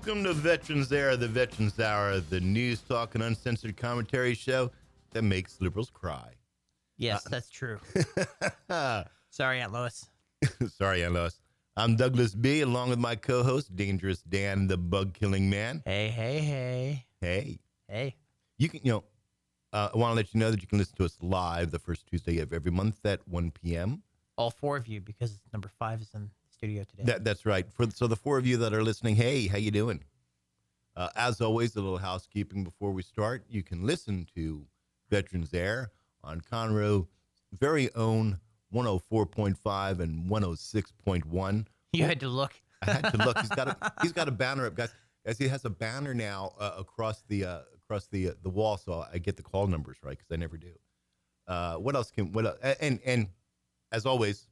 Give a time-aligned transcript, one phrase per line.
[0.00, 4.70] Welcome to Veterans Air, the Veterans Hour, the news talk and uncensored commentary show
[5.10, 6.34] that makes liberals cry.
[6.98, 7.80] Yes, Uh, that's true.
[9.30, 10.06] Sorry, Aunt Lois.
[10.68, 11.40] Sorry, Aunt Lois.
[11.76, 15.82] I'm Douglas B, along with my co-host, Dangerous Dan, the bug-killing man.
[15.84, 18.14] Hey, hey, hey, Hey, hey.
[18.56, 19.04] you can, you know,
[19.72, 21.80] uh, I want to let you know that you can listen to us live the
[21.80, 24.04] first Tuesday of every month at 1 p.m.
[24.36, 27.04] All four of you, because number five is in studio today.
[27.04, 27.70] That, that's right.
[27.72, 30.02] For so the four of you that are listening, hey, how you doing?
[30.96, 33.44] Uh, as always, a little housekeeping before we start.
[33.48, 34.66] You can listen to
[35.10, 35.92] Veterans Air
[36.24, 37.06] on Conroe
[37.52, 38.38] very own
[38.74, 41.66] 104.5 and 106.1.
[41.92, 42.52] you had to look.
[42.82, 43.38] I had to look.
[43.38, 44.90] He's got a he's got a banner up, guys.
[45.24, 48.76] As he has a banner now uh, across the uh, across the uh, the wall,
[48.76, 50.72] so I get the call numbers right because I never do.
[51.46, 52.58] Uh, what else can what else?
[52.80, 53.28] and and
[53.90, 54.46] as always,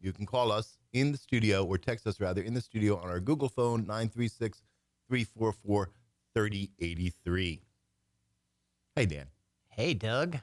[0.00, 3.08] you can call us in the studio or text us rather in the studio on
[3.08, 4.62] our Google phone 936
[5.08, 5.90] 344
[6.34, 7.60] 3083.
[8.94, 9.26] Hey Dan,
[9.68, 10.38] Hey, Doug.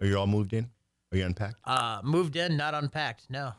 [0.00, 0.70] are you all moved in?
[1.12, 1.56] Are you unpacked?
[1.64, 3.26] Uh, moved in, not unpacked.
[3.28, 3.52] No.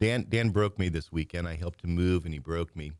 [0.00, 1.46] Dan Dan broke me this weekend.
[1.46, 2.92] I helped him move and he broke me,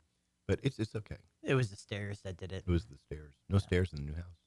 [0.47, 1.17] but it's it's okay.
[1.43, 2.63] It was the stairs that did it.
[2.67, 3.35] It was the stairs.
[3.49, 4.39] No stairs in the new house.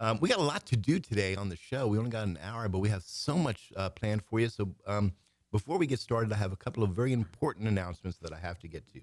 [0.00, 1.88] Um, we got a lot to do today on the show.
[1.88, 4.48] We only got an hour, but we have so much uh, planned for you.
[4.48, 5.12] So um,
[5.52, 8.58] before we get started, I have a couple of very important announcements that I have
[8.60, 9.00] to get to.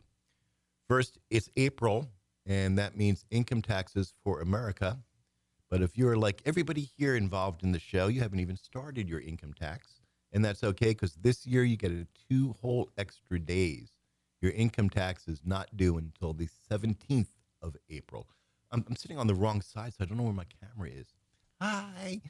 [0.87, 2.07] First, it's April,
[2.45, 4.99] and that means income taxes for America.
[5.69, 9.19] But if you're like everybody here involved in the show, you haven't even started your
[9.19, 9.99] income tax,
[10.31, 11.91] and that's okay because this year you get
[12.29, 13.89] two whole extra days.
[14.41, 17.29] Your income tax is not due until the 17th
[17.63, 18.27] of April.
[18.71, 21.07] I'm, I'm sitting on the wrong side, so I don't know where my camera is.
[21.59, 22.21] Hi.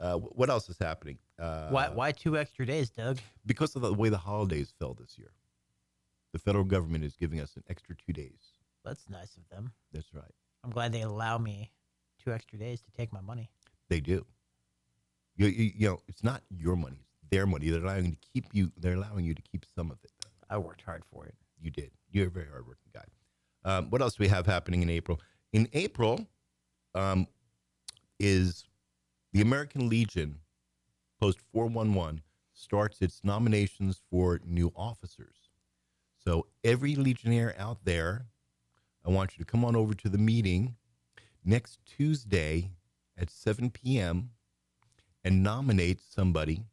[0.00, 1.18] Uh, what else is happening?
[1.38, 1.88] Uh, why?
[1.88, 3.18] Why two extra days, Doug?
[3.44, 5.30] Because of the way the holidays fell this year.
[6.32, 8.40] The federal government is giving us an extra two days.
[8.84, 9.72] That's nice of them.
[9.92, 10.24] That's right.
[10.64, 11.72] I'm glad they allow me
[12.22, 13.50] two extra days to take my money.
[13.88, 14.24] They do.
[15.36, 17.68] You, you, you know, it's not your money; it's their money.
[17.68, 18.72] They're allowing you to keep you.
[18.78, 20.12] They're allowing you to keep some of it.
[20.48, 21.34] I worked hard for it.
[21.60, 21.90] You did.
[22.10, 23.04] You're a very hardworking guy.
[23.64, 25.20] Um, what else do we have happening in April?
[25.52, 26.26] In April,
[26.94, 27.26] um,
[28.18, 28.64] is
[29.32, 30.40] the American Legion
[31.20, 32.22] Post 411
[32.54, 35.50] starts its nominations for new officers.
[36.16, 38.26] So every Legionnaire out there,
[39.04, 40.76] I want you to come on over to the meeting
[41.44, 42.70] next Tuesday
[43.18, 44.30] at 7 p.m.
[45.22, 46.64] and nominate somebody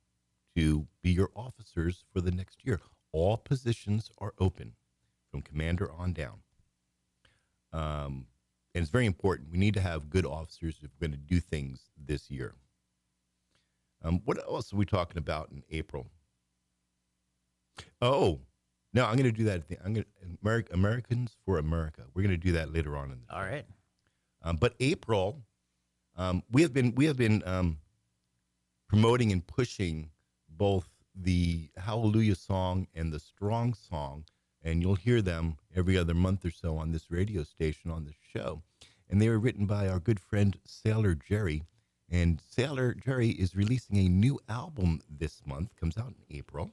[0.56, 2.80] to be your officers for the next year.
[3.12, 4.74] All positions are open
[5.30, 6.40] from commander on down.
[7.74, 8.28] Um,
[8.78, 9.50] and it's very important.
[9.52, 12.54] We need to have good officers if we're going to do things this year.
[14.04, 16.12] Um, what else are we talking about in April?
[18.04, 18.40] Oh,
[18.94, 19.62] no, I'm going to do that.
[19.62, 22.04] At the, I'm going to Ameri- Americans for America.
[22.14, 23.66] We're going to do that later on in the All right.
[24.44, 25.42] um, but April,
[26.16, 27.80] um, we have been we have been um,
[28.88, 30.12] promoting and pushing
[30.48, 34.26] both the Hallelujah song and the Strong song,
[34.64, 38.14] and you'll hear them every other month or so on this radio station on this
[38.32, 38.62] show.
[39.10, 41.64] And they were written by our good friend Sailor Jerry.
[42.10, 45.76] And Sailor Jerry is releasing a new album this month.
[45.76, 46.72] Comes out in April.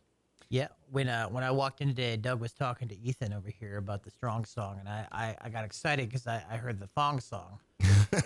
[0.50, 3.78] Yeah, when uh, when I walked in today, Doug was talking to Ethan over here
[3.78, 6.86] about the strong song, and I, I, I got excited because I, I heard the
[6.86, 7.58] thong song,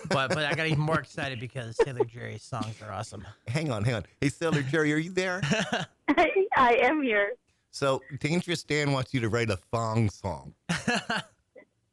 [0.09, 3.25] but but I got even more excited because Sailor Jerry's songs are awesome.
[3.47, 4.05] Hang on, hang on.
[4.21, 5.41] Hey, Sailor Jerry, are you there?
[6.09, 7.31] I am here.
[7.71, 10.53] So Dangerous Dan wants you to write a thong song.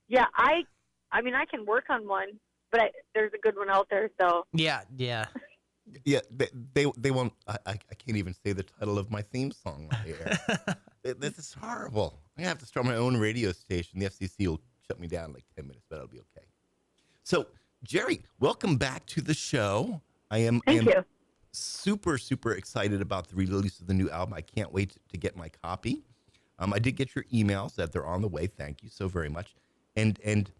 [0.08, 0.64] Yeah, I,
[1.12, 2.28] I mean, I can work on one,
[2.70, 4.10] but I, there's a good one out there.
[4.20, 5.26] So yeah, yeah.
[6.04, 7.32] Yeah, they they, they won't.
[7.46, 10.76] I, I I can't even say the title of my theme song on the air.
[11.20, 12.18] This is horrible.
[12.36, 14.00] I'm gonna have to start my own radio station.
[14.00, 16.46] The FCC will shut me down in like ten minutes, but I'll be okay.
[17.22, 17.46] So,
[17.84, 20.00] Jerry, welcome back to the show.
[20.32, 21.04] I am I thank am you.
[21.52, 24.34] super super excited about the release of the new album.
[24.34, 26.02] I can't wait to, to get my copy.
[26.58, 28.48] Um, I did get your emails that they're on the way.
[28.48, 29.54] Thank you so very much.
[29.94, 30.50] And and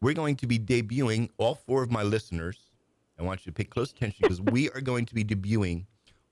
[0.00, 2.58] we're going to be debuting all four of my listeners.
[3.18, 5.84] I want you to pay close attention because we are going to be debuting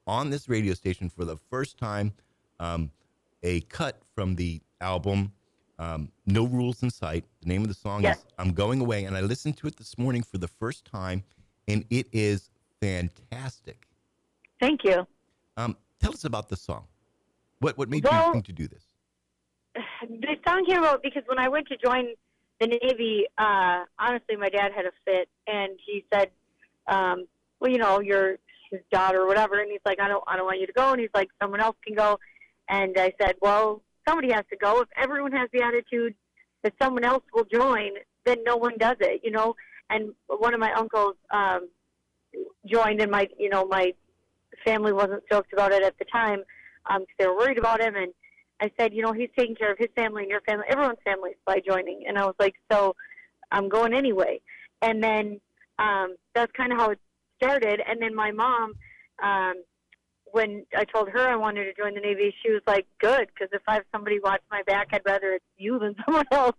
[0.06, 2.12] on this radio station for the first time
[2.60, 2.90] um,
[3.42, 5.32] a cut from the album
[5.78, 7.24] um, No Rules in Sight.
[7.40, 8.18] The name of the song Yes.
[8.18, 9.04] is I'm Going Away.
[9.04, 11.24] And I listened to it this morning for the first time,
[11.66, 12.50] and it is
[12.80, 13.86] fantastic.
[14.60, 15.06] Thank you.
[15.56, 16.84] Um, tell us about the song.
[17.60, 18.84] What, what made you Well- think to do this?
[20.06, 22.08] The song came about because when I went to join
[22.60, 26.30] the Navy, uh, honestly, my dad had a fit, and he said,
[26.86, 27.26] um,
[27.60, 28.38] "Well, you know, you're
[28.70, 30.92] his daughter or whatever," and he's like, "I don't, I don't want you to go,"
[30.92, 32.18] and he's like, "Someone else can go,"
[32.68, 34.80] and I said, "Well, somebody has to go.
[34.80, 36.14] If everyone has the attitude
[36.62, 37.90] that someone else will join,
[38.24, 39.54] then no one does it, you know.
[39.90, 41.68] And one of my uncles um,
[42.66, 43.94] joined, and my you know my
[44.64, 46.42] family wasn't stoked about it at the time
[46.84, 47.96] because um, they were worried about him.
[47.96, 48.12] And
[48.60, 51.36] I said, you know, he's taking care of his family and your family, everyone's families
[51.44, 52.04] by joining.
[52.06, 52.94] And I was like, so
[53.50, 54.40] I'm going anyway.
[54.80, 55.40] And then
[55.78, 56.98] um, that's kind of how it
[57.36, 57.80] started.
[57.86, 58.74] And then my mom,
[59.22, 59.54] um,
[60.32, 63.48] when I told her I wanted to join the Navy, she was like, "Good, because
[63.52, 66.56] if I have somebody watch my back, I'd rather it's you than someone else."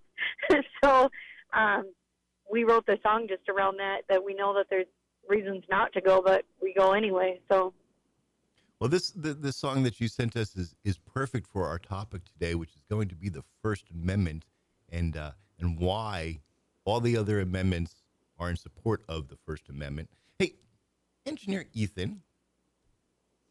[0.84, 1.10] so
[1.54, 1.92] um,
[2.50, 4.02] we wrote the song just around that.
[4.08, 4.88] That we know that there's
[5.28, 7.42] reasons not to go, but we go anyway.
[7.52, 7.74] So.
[8.86, 12.22] Well, this the, the song that you sent us is is perfect for our topic
[12.24, 14.46] today, which is going to be the First Amendment,
[14.90, 16.42] and uh, and why
[16.84, 17.96] all the other amendments
[18.38, 20.12] are in support of the First Amendment.
[20.38, 20.54] Hey,
[21.26, 22.22] Engineer Ethan,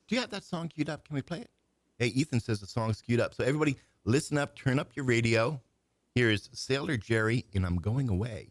[0.06, 1.04] do you have that song queued up?
[1.04, 1.50] Can we play it?
[1.98, 3.34] Hey, Ethan says the song's queued up.
[3.34, 5.60] So everybody, listen up, turn up your radio.
[6.14, 8.50] Here is Sailor Jerry, and I'm going away.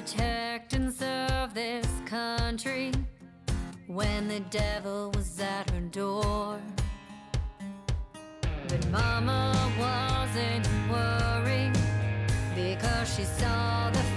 [0.00, 2.92] Protect and serve this country
[3.86, 6.60] when the devil was at her door.
[8.68, 11.72] But Mama wasn't worried
[12.54, 14.15] because she saw the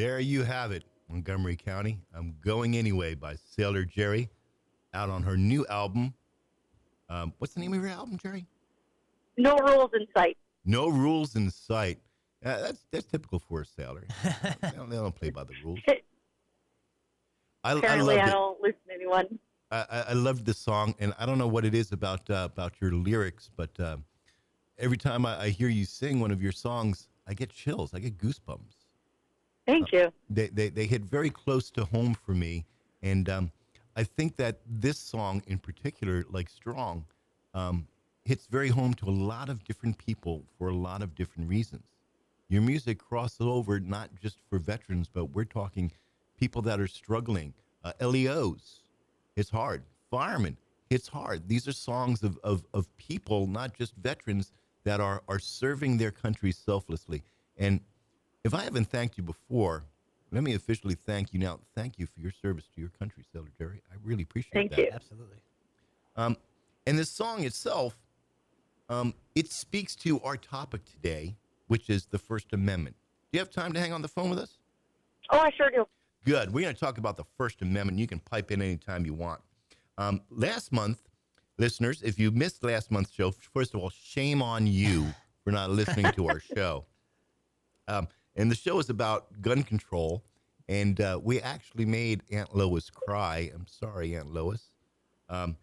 [0.00, 1.98] There you have it, Montgomery County.
[2.14, 4.30] I'm going anyway by Sailor Jerry,
[4.94, 6.14] out on her new album.
[7.10, 8.46] Um, what's the name of your album, Jerry?
[9.36, 10.38] No rules in sight.
[10.64, 11.98] No rules in sight.
[12.42, 14.06] Uh, that's that's typical for a sailor.
[14.62, 15.80] they, don't, they don't play by the rules.
[15.88, 15.98] I,
[17.64, 19.38] I Apparently, loved I don't listen to anyone.
[19.70, 22.48] I, I- I loved the song, and I don't know what it is about uh,
[22.50, 23.98] about your lyrics, but uh,
[24.78, 27.92] every time I, I hear you sing one of your songs, I get chills.
[27.92, 28.79] I get goosebumps.
[29.66, 30.12] Thank you.
[30.28, 32.64] They they, they hit very close to home for me,
[33.02, 33.52] and um,
[33.96, 37.04] I think that this song in particular, like "Strong,"
[37.54, 37.86] um,
[38.24, 41.84] hits very home to a lot of different people for a lot of different reasons.
[42.48, 45.92] Your music crosses over not just for veterans, but we're talking
[46.38, 47.54] people that are struggling.
[47.84, 48.80] Uh, LEOs,
[49.36, 49.84] it's hard.
[50.10, 50.56] Firemen,
[50.90, 51.48] it's hard.
[51.48, 54.52] These are songs of, of, of people, not just veterans,
[54.84, 57.22] that are, are serving their country selflessly.
[57.56, 57.80] And
[58.44, 59.84] if I haven't thanked you before,
[60.32, 61.58] let me officially thank you now.
[61.74, 63.82] Thank you for your service to your country, Sailor Jerry.
[63.90, 64.54] I really appreciate it.
[64.54, 64.78] Thank that.
[64.78, 64.88] you.
[64.92, 65.38] Absolutely.
[66.16, 66.36] Um,
[66.86, 67.96] and the song itself,
[68.88, 72.96] um, it speaks to our topic today, which is the First Amendment.
[73.30, 74.58] Do you have time to hang on the phone with us?
[75.30, 75.86] Oh, I sure do.
[76.24, 76.52] Good.
[76.52, 77.98] We're going to talk about the First Amendment.
[77.98, 79.40] You can pipe in anytime you want.
[79.98, 81.00] Um, last month,
[81.58, 85.06] listeners, if you missed last month's show, first of all, shame on you
[85.44, 86.84] for not listening to our show.
[87.88, 90.24] Um, and the show is about gun control.
[90.68, 93.50] And uh, we actually made Aunt Lois cry.
[93.52, 94.70] I'm sorry, Aunt Lois.
[95.28, 95.56] Um,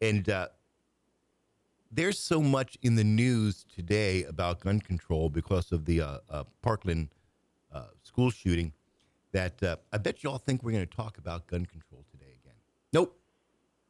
[0.00, 0.48] and uh,
[1.90, 6.44] there's so much in the news today about gun control because of the uh, uh,
[6.62, 7.08] Parkland
[7.72, 8.72] uh, school shooting
[9.32, 12.32] that uh, I bet you all think we're going to talk about gun control today
[12.42, 12.56] again.
[12.92, 13.18] Nope,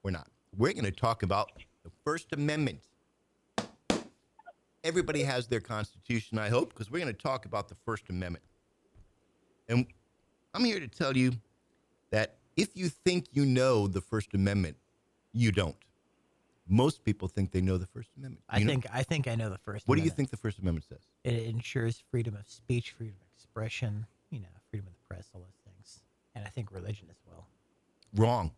[0.02, 0.28] we're not.
[0.56, 1.52] We're going to talk about
[1.85, 2.88] the First Amendment.
[4.85, 8.44] Everybody has their Constitution, I hope, because we're going to talk about the First Amendment.
[9.68, 9.87] And
[10.54, 11.32] I'm here to tell you
[12.11, 14.76] that if you think you know the First Amendment,
[15.32, 15.76] you don't.
[16.68, 18.42] Most people think they know the First Amendment.
[18.49, 19.88] I You know- think I think I know the first.
[19.88, 21.00] What do you think the First Amendment says?
[21.25, 25.40] It ensures freedom of speech, freedom of expression, you know, freedom of the press, all
[25.40, 26.00] those things,
[26.35, 27.47] and I think religion as well.
[28.14, 28.52] Wrong.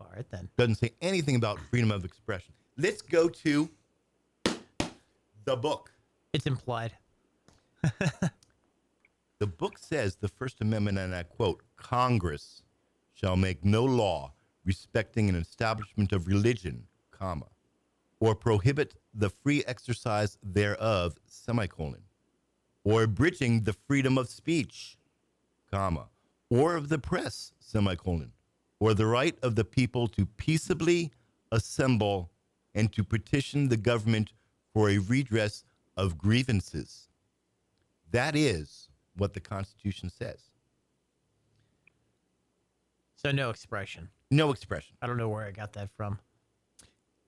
[0.00, 0.48] All right then.
[0.56, 2.52] doesn't say anything about freedom of expression.
[2.76, 3.70] Let's go to
[5.44, 5.92] the book.
[6.32, 6.92] It's implied.
[9.42, 12.62] The book says the First Amendment, and I quote Congress
[13.12, 14.34] shall make no law
[14.64, 17.48] respecting an establishment of religion, comma,
[18.20, 22.04] or prohibit the free exercise thereof, semicolon,
[22.84, 24.96] or abridging the freedom of speech,
[25.68, 26.06] comma,
[26.48, 28.30] or of the press, semicolon,
[28.78, 31.10] or the right of the people to peaceably
[31.50, 32.30] assemble
[32.76, 34.34] and to petition the government
[34.72, 35.64] for a redress
[35.96, 37.08] of grievances.
[38.10, 40.40] That is what the Constitution says.
[43.16, 44.08] So no expression.
[44.30, 44.96] No expression.
[45.00, 46.18] I don't know where I got that from.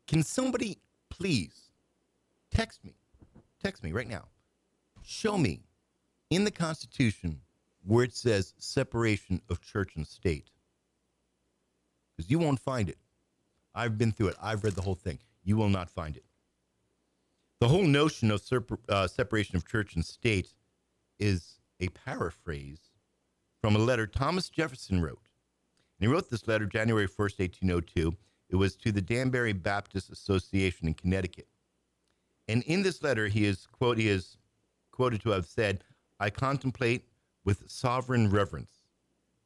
[0.06, 0.78] Can somebody
[1.10, 1.70] please
[2.50, 2.94] text me?
[3.62, 4.24] Text me right now.
[5.02, 5.60] Show me
[6.30, 7.40] in the Constitution
[7.86, 10.50] where it says separation of church and state.
[12.16, 12.98] Because you won't find it.
[13.74, 15.18] I've been through it, I've read the whole thing.
[15.42, 16.24] You will not find it.
[17.60, 18.42] The whole notion of
[18.88, 20.54] uh, separation of church and state
[21.18, 22.90] is a paraphrase
[23.60, 25.28] from a letter Thomas Jefferson wrote.
[25.98, 28.14] And he wrote this letter January 1st, 1802.
[28.50, 31.48] It was to the Danbury Baptist Association in Connecticut.
[32.48, 34.36] And in this letter, he is, quote, he is
[34.92, 35.82] quoted to have said,
[36.20, 37.08] I contemplate
[37.44, 38.84] with sovereign reverence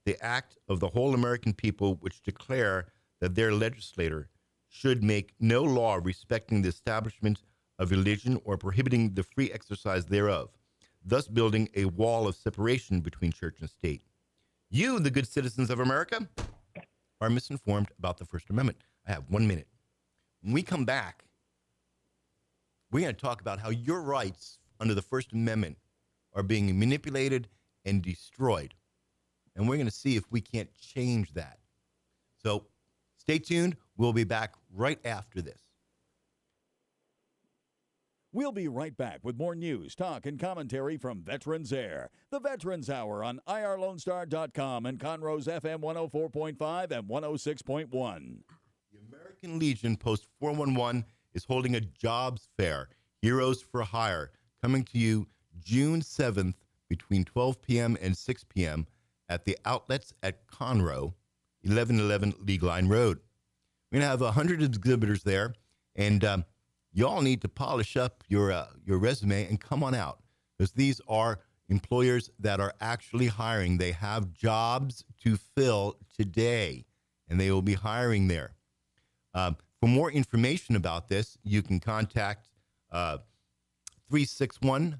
[0.05, 2.87] the act of the whole American people which declare
[3.21, 4.31] that their legislator
[4.69, 7.43] should make no law respecting the establishment
[7.79, 10.51] of religion or prohibiting the free exercise thereof,
[11.05, 14.03] thus building a wall of separation between church and state.
[14.71, 16.29] You, the good citizens of America,
[17.21, 18.79] are misinformed about the First Amendment.
[19.07, 19.69] I have one minute.
[20.43, 21.25] When we come back,
[22.91, 25.77] we're going to talk about how your rights under the First Amendment
[26.35, 27.49] are being manipulated
[27.85, 28.75] and destroyed.
[29.57, 31.59] And we're going to see if we can't change that.
[32.43, 32.67] So
[33.17, 33.77] stay tuned.
[33.97, 35.68] We'll be back right after this.
[38.31, 42.11] We'll be right back with more news, talk, and commentary from Veterans Air.
[42.31, 47.91] The Veterans Hour on IRLoneStar.com and Conroe's FM 104.5 and 106.1.
[47.91, 52.91] The American Legion Post 411 is holding a jobs fair,
[53.23, 54.31] Heroes for Hire,
[54.61, 55.27] coming to you
[55.59, 56.55] June 7th
[56.91, 57.97] between 12 p.m.
[58.03, 58.87] and 6 p.m.
[59.31, 61.15] at the outlets at Conroe,
[61.63, 63.21] 1111 League Line Road.
[63.91, 65.55] We're going to have 100 exhibitors there,
[65.97, 66.45] and um,
[66.93, 70.21] y'all need to polish up your, uh, your resume and come on out
[70.57, 73.79] because these are employers that are actually hiring.
[73.79, 76.87] They have jobs to fill today,
[77.29, 78.53] and they will be hiring there.
[79.35, 82.49] Um, for more information about this, you can contact
[82.91, 83.19] uh,
[84.09, 84.99] 361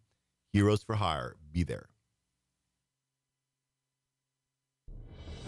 [0.53, 1.37] Heroes for Hire.
[1.53, 1.87] Be there.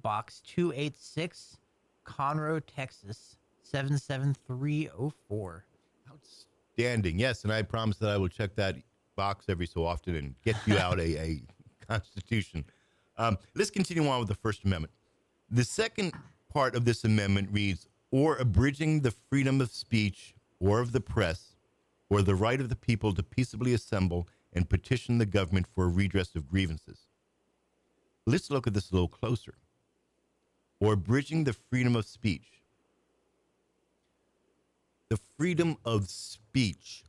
[0.00, 1.58] Box 286,
[2.06, 5.66] Conroe, Texas 77304.
[6.10, 7.18] Outstanding.
[7.18, 8.76] Yes, and I promise that I will check that
[9.14, 11.42] box every so often and get you out a, a
[11.86, 12.64] constitution.
[13.18, 14.94] Um, let's continue on with the First Amendment.
[15.50, 16.14] The second
[16.50, 21.56] part of this amendment reads, or abridging the freedom of speech or of the press,
[22.10, 25.88] or the right of the people to peaceably assemble and petition the government for a
[25.88, 27.06] redress of grievances.
[28.26, 29.54] Let's look at this a little closer.
[30.80, 32.62] Or abridging the freedom of speech.
[35.08, 37.04] The freedom of speech.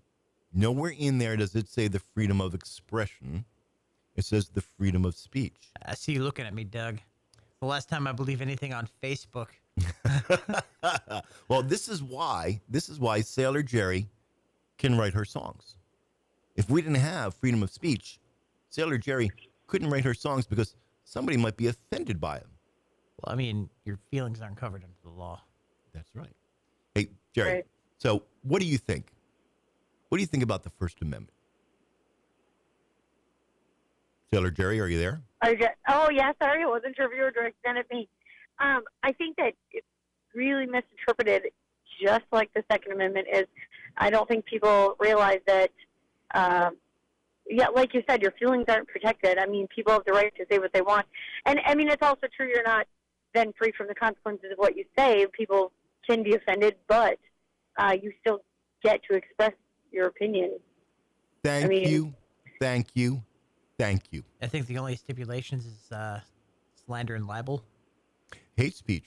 [0.54, 3.46] Nowhere in there does it say the freedom of expression.
[4.16, 5.72] It says the freedom of speech.
[5.86, 7.00] I see you looking at me, Doug.
[7.60, 9.48] The last time I believe anything on Facebook.
[11.48, 14.08] well, this is why this is why Sailor Jerry
[14.78, 15.76] can write her songs.
[16.56, 18.20] If we didn't have freedom of speech,
[18.70, 19.32] Sailor Jerry
[19.68, 22.50] couldn't write her songs because somebody might be offended by them.
[23.22, 25.42] Well, I mean, your feelings aren't covered under the law.
[25.94, 26.36] That's right.
[26.96, 27.54] Hey, Jerry.
[27.54, 27.66] Right.
[27.98, 29.12] So, what do you think?
[30.10, 31.32] What do you think about the First Amendment?
[34.32, 35.22] Sailor Jerry, are you there?
[35.42, 36.64] Are you, oh, yeah, sorry.
[36.64, 38.08] I wasn't sure if you were directing at me.
[38.60, 39.88] Um, I think that it's
[40.34, 41.52] really misinterpreted,
[42.02, 43.46] just like the Second Amendment is.
[43.98, 45.72] I don't think people realize that,
[46.34, 46.78] um,
[47.50, 49.38] yeah, like you said, your feelings aren't protected.
[49.38, 51.06] I mean, people have the right to say what they want.
[51.46, 52.86] And, I mean, it's also true you're not
[53.34, 55.26] then free from the consequences of what you say.
[55.34, 55.72] People
[56.08, 57.18] can be offended, but
[57.78, 58.42] uh, you still
[58.84, 59.54] get to express
[59.92, 60.60] your opinion.
[61.44, 62.14] Thank mean- you.
[62.60, 63.24] Thank you.
[63.78, 64.24] Thank you.
[64.42, 66.20] I think the only stipulations is uh,
[66.86, 67.64] slander and libel.
[68.60, 69.06] Hate speech.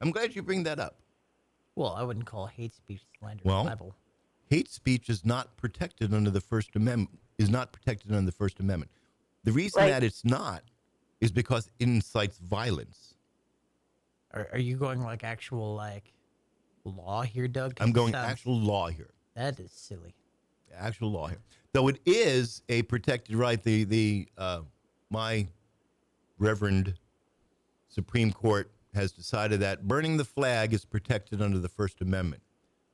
[0.00, 0.96] I'm glad you bring that up.
[1.76, 3.94] Well, I wouldn't call hate speech slander Well, and libel.
[4.50, 7.20] Hate speech is not protected under the First Amendment.
[7.38, 8.90] Is not protected under the First Amendment.
[9.44, 9.90] The reason Right.
[9.90, 10.64] that it's not
[11.20, 13.14] is because it incites violence.
[14.32, 16.12] Are, are you going like actual like
[16.82, 17.74] law here, Doug?
[17.80, 19.10] I'm going sounds- actual law here.
[19.34, 20.16] That is silly.
[20.74, 21.38] actual law here.
[21.72, 24.62] Though it is a protected right, the the uh,
[25.10, 25.46] my
[26.38, 26.94] Reverend
[27.88, 32.42] Supreme Court has decided that burning the flag is protected under the First Amendment.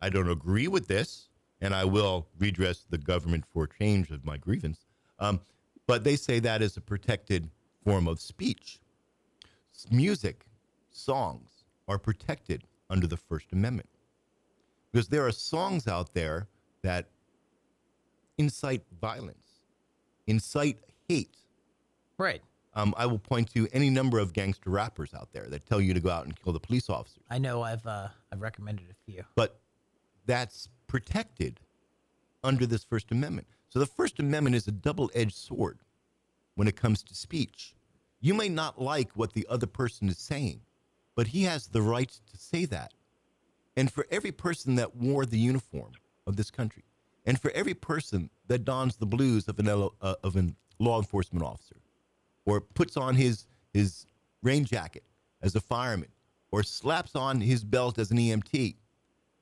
[0.00, 1.28] I don't agree with this,
[1.60, 4.86] and I will redress the government for change of my grievance.
[5.18, 5.40] Um,
[5.86, 7.48] but they say that is a protected
[7.84, 8.80] form of speech.
[9.90, 10.46] Music,
[10.90, 13.88] songs are protected under the First Amendment
[14.90, 16.48] because there are songs out there
[16.82, 17.08] that
[18.38, 19.60] incite violence,
[20.26, 20.78] incite
[21.08, 21.36] hate.
[22.16, 22.42] Right.
[22.76, 25.94] Um, I will point to any number of gangster rappers out there that tell you
[25.94, 27.62] to go out and kill the police officers, I know.
[27.62, 29.24] I've uh, I've recommended a few.
[29.34, 29.60] but
[30.26, 31.60] that's protected
[32.42, 33.46] under this First Amendment.
[33.68, 35.80] So the First Amendment is a double-edged sword
[36.54, 37.74] when it comes to speech.
[38.20, 40.60] You may not like what the other person is saying,
[41.14, 42.92] but he has the right to say that.
[43.76, 45.92] And for every person that wore the uniform
[46.26, 46.84] of this country,
[47.26, 51.44] and for every person that dons the blues of an uh, of a law enforcement
[51.44, 51.76] officer,
[52.46, 54.06] or puts on his his
[54.42, 55.02] rain jacket
[55.42, 56.08] as a fireman
[56.50, 58.76] or slaps on his belt as an EMT,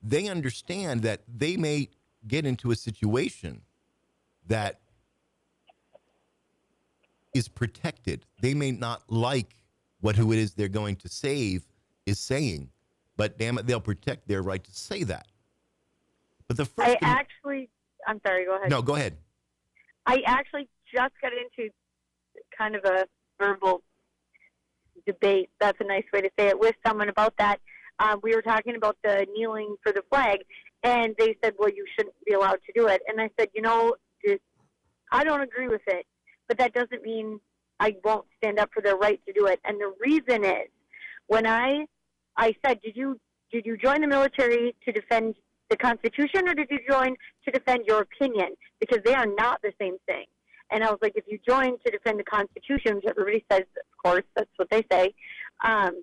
[0.01, 1.87] they understand that they may
[2.27, 3.61] get into a situation
[4.47, 4.79] that
[7.35, 8.25] is protected.
[8.41, 9.57] They may not like
[10.01, 11.63] what who it is they're going to save
[12.05, 12.69] is saying,
[13.15, 15.27] but damn it, they'll protect their right to say that.
[16.47, 17.69] But the first I thing- actually,
[18.07, 18.45] I'm sorry.
[18.45, 18.69] Go ahead.
[18.69, 19.17] no, go ahead.
[20.05, 21.71] I actually just got into
[22.57, 23.05] kind of a
[23.39, 23.81] verbal
[25.05, 25.49] debate.
[25.59, 27.59] That's a nice way to say it with someone about that.
[27.99, 30.39] Um, we were talking about the kneeling for the flag,
[30.83, 33.61] and they said, "Well, you shouldn't be allowed to do it." And I said, "You
[33.61, 34.39] know, this,
[35.11, 36.05] I don't agree with it,
[36.47, 37.39] but that doesn't mean
[37.79, 40.69] I won't stand up for their right to do it." And the reason is,
[41.27, 41.85] when I
[42.35, 43.19] I said, "Did you
[43.51, 45.35] did you join the military to defend
[45.69, 48.55] the Constitution, or did you join to defend your opinion?
[48.79, 50.25] Because they are not the same thing."
[50.71, 54.03] And I was like, if you join to defend the Constitution, which everybody says, of
[54.03, 55.13] course, that's what they say,
[55.63, 56.01] um,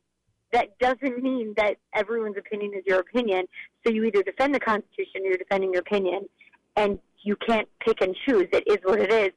[0.52, 3.46] that doesn't mean that everyone's opinion is your opinion.
[3.84, 6.28] So you either defend the Constitution or you're defending your opinion.
[6.76, 8.46] And you can't pick and choose.
[8.52, 9.30] It is what it is.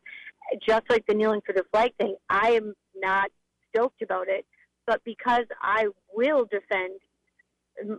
[0.66, 3.30] Just like the kneeling for the flag thing, I am not
[3.70, 4.46] stoked about it.
[4.86, 7.00] But because I will defend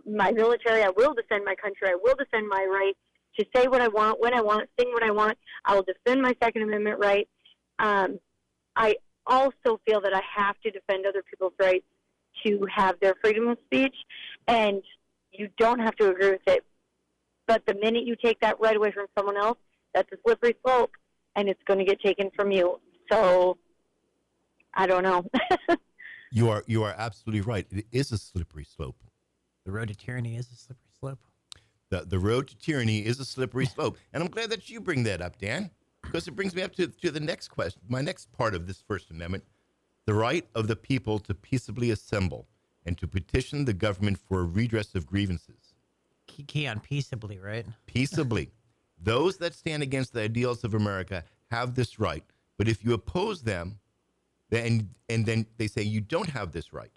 [0.05, 2.95] my military, I will defend my country, I will defend my right
[3.39, 5.37] to say what I want, when I want, sing what I want.
[5.65, 7.27] I will defend my Second Amendment right.
[7.79, 8.19] Um,
[8.75, 8.95] I
[9.27, 11.85] also feel that I have to defend other people's rights
[12.45, 13.95] to have their freedom of speech,
[14.47, 14.81] and
[15.31, 16.63] you don't have to agree with it.
[17.47, 19.57] But the minute you take that right away from someone else,
[19.93, 20.91] that's a slippery slope,
[21.35, 22.79] and it's going to get taken from you.
[23.11, 23.57] So,
[24.73, 25.25] I don't know.
[26.35, 27.65] You are you are absolutely right.
[27.71, 28.97] It is a slippery slope.
[29.65, 31.19] The road to tyranny is a slippery slope.
[31.95, 35.03] The the road to tyranny is a slippery slope, and I'm glad that you bring
[35.03, 37.81] that up, Dan, because it brings me up to to the next question.
[37.87, 39.45] My next part of this First Amendment,
[40.05, 42.47] the right of the people to peaceably assemble
[42.85, 45.73] and to petition the government for a redress of grievances.
[46.27, 47.65] Key, key on peaceably, right?
[47.85, 48.51] peaceably.
[49.01, 52.25] Those that stand against the ideals of America have this right,
[52.57, 53.79] but if you oppose them,
[54.49, 56.91] then and then they say you don't have this right.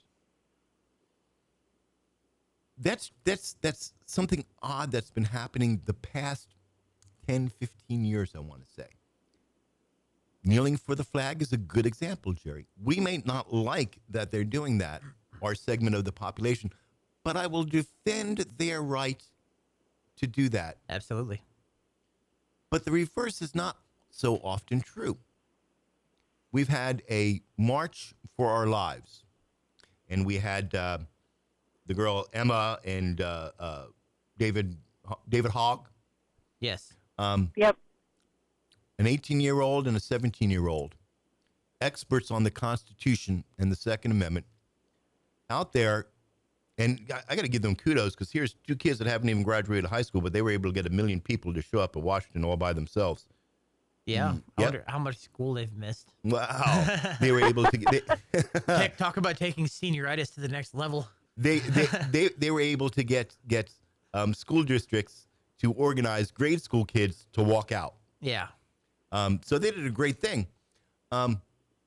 [2.80, 6.54] That's that's that's something odd that's been happening the past
[7.26, 8.88] 10, 15 years, I want to say.
[10.44, 12.66] Kneeling for the flag is a good example, Jerry.
[12.82, 15.02] We may not like that they're doing that,
[15.42, 16.70] our segment of the population,
[17.24, 19.22] but I will defend their right
[20.16, 20.78] to do that.
[20.88, 21.42] Absolutely.
[22.70, 23.76] But the reverse is not
[24.10, 25.18] so often true.
[26.52, 29.24] We've had a march for our lives,
[30.08, 30.98] and we had uh,
[31.88, 33.85] the girl Emma and uh, uh,
[34.37, 34.77] David
[35.29, 35.88] David Hogg,
[36.61, 36.92] Yes.
[37.18, 37.77] um, yep.
[38.98, 40.94] an 18 year old and a 17 year old,
[41.81, 44.46] experts on the Constitution and the Second Amendment,
[45.51, 46.07] out there.
[46.77, 49.42] And I- I got to give them kudos because here's two kids that haven't even
[49.42, 51.96] graduated high school, but they were able to get a million people to show up
[51.96, 53.27] at Washington all by themselves.
[54.05, 54.29] Yeah.
[54.29, 54.42] I yep.
[54.59, 56.12] wonder how much school they've missed.
[56.22, 58.05] Wow, they were able to get.
[58.66, 61.09] They, talk about taking senioritis to the next level.
[61.38, 63.70] They, they, they, they were able to get get
[64.12, 65.27] um, school districts
[65.61, 67.94] to organize grade school kids to walk out.
[68.20, 68.48] Yeah.
[69.12, 70.46] Um, so they did a great thing.
[71.11, 71.40] Um,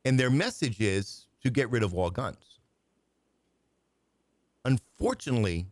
[0.06, 2.60] and their message is to get rid of all guns.
[4.66, 5.68] Unfortunately,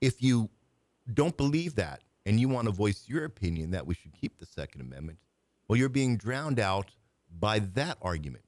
[0.00, 0.48] if you
[1.12, 4.46] don't believe that and you want to voice your opinion that we should keep the
[4.46, 5.18] Second Amendment,
[5.68, 6.90] well, you're being drowned out
[7.38, 8.44] by that argument.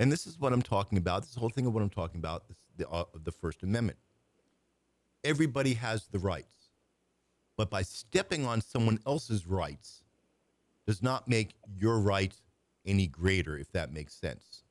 [0.00, 1.22] And this is what I'm talking about.
[1.22, 3.98] This whole thing of what I'm talking about, this, the, uh, the First Amendment.
[5.22, 6.54] Everybody has the rights.
[7.58, 10.02] But by stepping on someone else's rights
[10.86, 12.32] does not make your right
[12.86, 14.62] any greater, if that makes sense.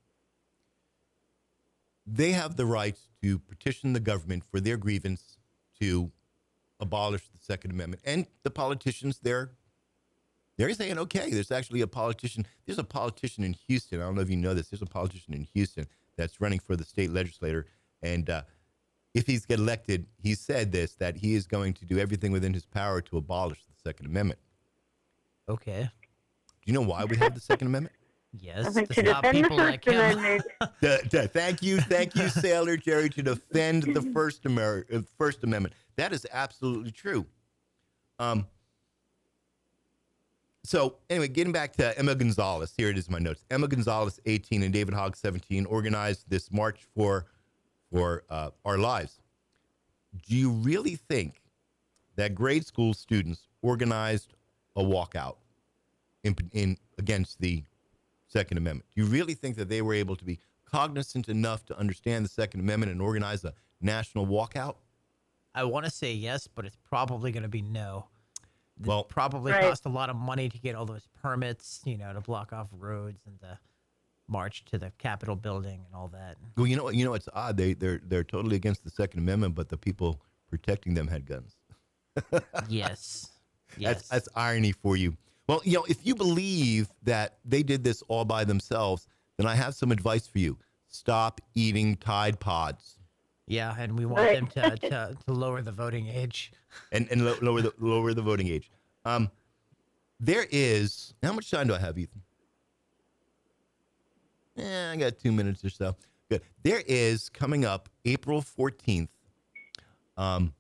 [2.08, 5.38] They have the right to petition the government for their grievance
[5.80, 6.12] to
[6.80, 8.02] abolish the Second Amendment.
[8.04, 9.52] And the politicians, they're
[10.60, 12.46] they're saying, okay, there's actually a politician.
[12.66, 14.02] There's a politician in Houston.
[14.02, 14.68] I don't know if you know this.
[14.70, 17.66] There's a politician in Houston that's running for the state legislator.
[18.04, 18.42] And uh,
[19.16, 22.54] if he's get elected, he said this that he is going to do everything within
[22.54, 24.40] his power to abolish the Second Amendment.
[25.48, 25.84] Okay.
[25.84, 27.96] Do you know why we have the Second Amendment?
[28.34, 28.74] Yes.
[28.76, 29.94] to To stop defend the people First like him.
[29.96, 30.44] Amendment.
[30.82, 35.44] The- the- thank you, thank you, Sailor Jerry, to defend the First, Amer- uh, First
[35.46, 35.74] Amendment.
[35.96, 37.26] That is absolutely true.
[38.20, 38.46] Um,
[40.64, 43.44] so, anyway, getting back to Emma Gonzalez, here it is in my notes.
[43.50, 47.26] Emma Gonzalez, 18, and David Hogg, 17, organized this march for,
[47.92, 49.22] for uh, our lives.
[50.28, 51.42] Do you really think
[52.16, 54.34] that grade school students organized
[54.76, 55.38] a walkout
[56.24, 57.64] in, in against the
[58.28, 58.86] Second Amendment?
[58.94, 62.30] Do you really think that they were able to be cognizant enough to understand the
[62.30, 64.76] Second Amendment and organize a national walkout?
[65.56, 68.08] I want to say yes, but it's probably going to be no.
[68.80, 69.62] It Well- probably Right.
[69.62, 72.70] cost a lot of money to get all those permits, you know, to block off
[72.72, 73.60] roads and to
[74.28, 76.38] march to the Capitol building and all that.
[76.56, 76.96] Well, you know what?
[76.96, 77.58] You know it's odd.
[77.58, 81.56] They they're they're totally against the Second Amendment, but the people protecting them had guns.
[82.70, 83.28] Yes.
[83.70, 84.08] That's Yes.
[84.08, 85.16] that's irony for you.
[85.48, 89.56] Well, you know, if you believe that they did this all by themselves, then I
[89.56, 90.58] have some advice for you.
[90.88, 92.98] Stop eating Tide Pods
[93.50, 94.36] yeah, and we want Right.
[94.36, 96.52] them to, to, to lower the voting age.
[96.94, 98.72] and and lo- lower the lower the voting age.
[99.04, 99.30] Um,
[100.22, 102.22] there is how much time do I have, Ethan?
[104.56, 105.96] Yeah, I got two minutes or so.
[106.30, 106.42] Good.
[106.64, 109.10] There is coming up April fourteenth,
[110.18, 110.54] um,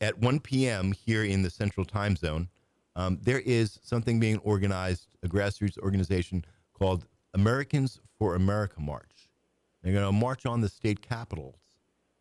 [0.00, 0.92] at one p.m.
[0.92, 2.48] here in the Central Time Zone.
[2.94, 9.30] Um, there is something being organized, a grassroots organization called Americans for America March.
[9.82, 11.56] They're going to march on the state capitals.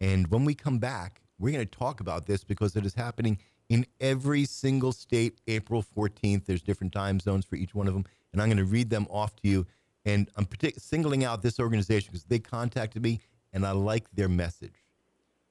[0.01, 3.37] And when we come back, we're going to talk about this because it is happening
[3.69, 6.45] in every single state April 14th.
[6.45, 8.05] There's different time zones for each one of them.
[8.33, 9.65] And I'm going to read them off to you.
[10.03, 13.21] And I'm partic- singling out this organization because they contacted me
[13.53, 14.85] and I like their message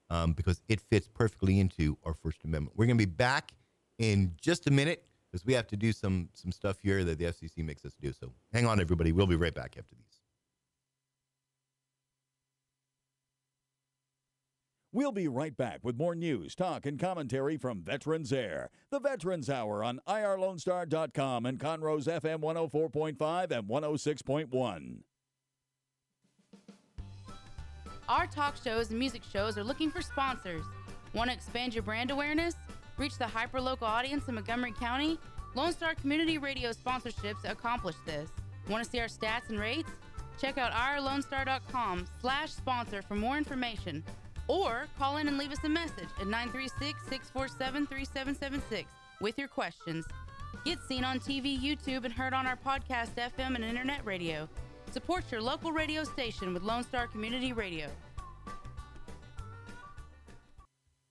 [0.09, 2.75] um, because it fits perfectly into our First Amendment.
[2.75, 3.53] We're going to be back
[3.97, 7.25] in just a minute because we have to do some some stuff here that the
[7.25, 8.11] FCC makes us do.
[8.11, 9.13] So hang on, everybody.
[9.13, 10.10] We'll be right back after these.
[14.93, 18.69] We'll be right back with more news, talk, and commentary from Veterans Air.
[18.89, 24.97] The Veterans Hour on IRLoneStar.com and Conroe's FM 104.5 and 106.1.
[28.09, 30.63] Our talk shows and music shows are looking for sponsors.
[31.13, 32.55] Want to expand your brand awareness?
[32.97, 35.17] Reach the hyperlocal audience in Montgomery County?
[35.55, 38.29] Lone Star Community Radio sponsorships accomplish this.
[38.69, 39.89] Want to see our stats and rates?
[40.39, 44.03] Check out IRLoneStar.com slash sponsor for more information.
[44.47, 48.85] Or call in and leave us a message at 936-647-3776
[49.21, 50.05] with your questions.
[50.65, 54.47] Get seen on TV, YouTube, and heard on our podcast, FM, and internet radio.
[54.91, 57.87] Support your local radio station with Lone Star Community Radio.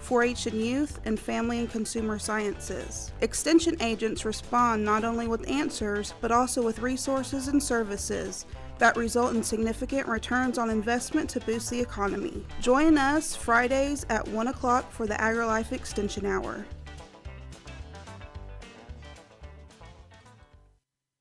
[0.00, 3.12] 4 H and youth, and family and consumer sciences.
[3.20, 8.46] Extension agents respond not only with answers, but also with resources and services
[8.80, 12.44] that result in significant returns on investment to boost the economy.
[12.60, 16.64] Join us Fridays at 1 o'clock for the AgriLife Extension Hour.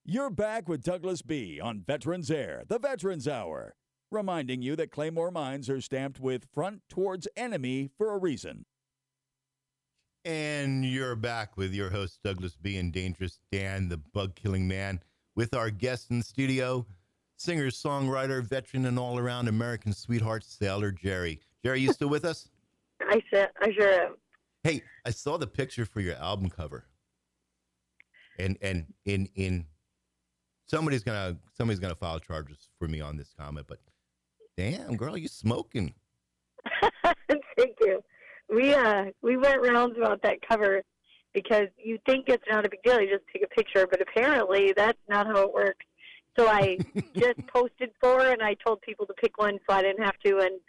[0.06, 1.60] You're back with Douglas B.
[1.62, 3.76] on Veterans Air, the Veterans Hour,
[4.10, 8.66] reminding you that Claymore mines are stamped with front towards enemy for a reason.
[10.26, 12.78] And you're back with your host, Douglas B.
[12.78, 15.02] and Dangerous Dan, the bug killing man,
[15.36, 16.86] with our guest in the studio,
[17.38, 21.40] singer, songwriter, veteran, and all around American sweetheart, Sailor Jerry.
[21.64, 22.50] Jerry, you still with us?
[23.02, 24.16] I said, I sure am.
[24.64, 26.86] Hey, I saw the picture for your album cover.
[28.38, 29.66] And and in in
[30.68, 33.80] somebody's gonna somebody's gonna file charges for me on this comment, but
[34.58, 35.94] damn girl, you smoking.
[37.04, 38.02] Thank you.
[38.54, 40.82] We uh we went rounds about that cover
[41.34, 43.00] because you think it's not a big deal.
[43.00, 45.86] You just take a picture, but apparently that's not how it works.
[46.38, 46.78] So I
[47.16, 50.40] just posted four, and I told people to pick one, so I didn't have to,
[50.40, 50.60] and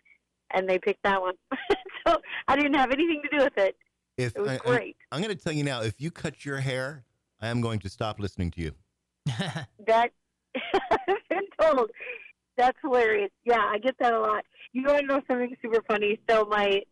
[0.52, 1.34] and they picked that one.
[2.06, 2.16] so
[2.48, 3.76] I didn't have anything to do with it.
[4.16, 4.96] If It was I, great.
[5.12, 7.04] I, am gonna tell you now, if you cut your hair,
[7.40, 8.72] I am going to stop listening to you.
[9.86, 10.10] That
[10.54, 11.90] I've been told.
[12.56, 13.30] That's hilarious.
[13.44, 14.44] Yeah, I get that a lot.
[14.72, 16.18] You want to know something super funny?
[16.28, 16.82] So my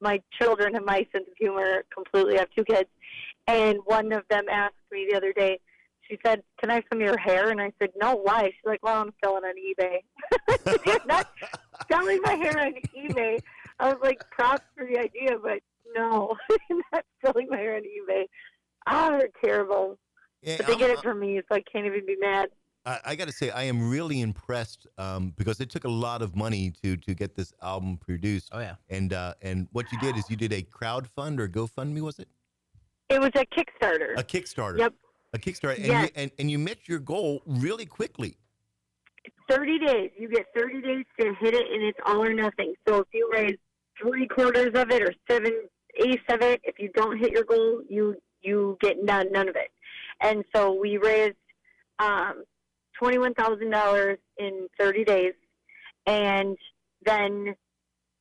[0.00, 2.36] my children have my sense of humor completely.
[2.36, 2.88] I have two kids,
[3.46, 5.58] and one of them asked me the other day.
[6.08, 8.82] She said, "Can I some of your hair?" And I said, "No, why?" She's like,
[8.82, 10.00] "Well, I'm selling on eBay."
[11.06, 11.28] Not
[11.90, 13.40] selling my hair on eBay.
[13.80, 15.60] I was like, "Props for the idea, but
[15.94, 16.36] no,
[16.70, 18.26] I'm not selling my hair on eBay."
[18.86, 19.98] Ah, they're terrible.
[20.42, 22.50] Yeah, But they get I'm- it from me, so I can't even be mad.
[22.86, 26.22] I, I got to say, I am really impressed um, because it took a lot
[26.22, 28.50] of money to to get this album produced.
[28.52, 28.76] Oh, yeah.
[28.88, 32.28] And uh, and what you did is you did a crowdfund or GoFundMe, was it?
[33.10, 34.16] It was a Kickstarter.
[34.16, 34.78] A Kickstarter.
[34.78, 34.94] Yep.
[35.34, 36.04] A Kickstarter, and, Yes.
[36.04, 38.36] you, and and you met your goal really quickly.
[39.50, 40.10] 30 days.
[40.16, 42.74] You get 30 days to hit it, and it's all or nothing.
[42.86, 43.56] So if you raise
[44.00, 45.52] three quarters of it or seven
[45.98, 49.56] eighths of it, if you don't hit your goal, you you get none none of
[49.56, 49.70] it.
[50.20, 51.36] And so we raised
[51.98, 52.44] um,
[52.98, 55.32] twenty one thousand dollars in 30 days,
[56.06, 56.56] and
[57.04, 57.54] then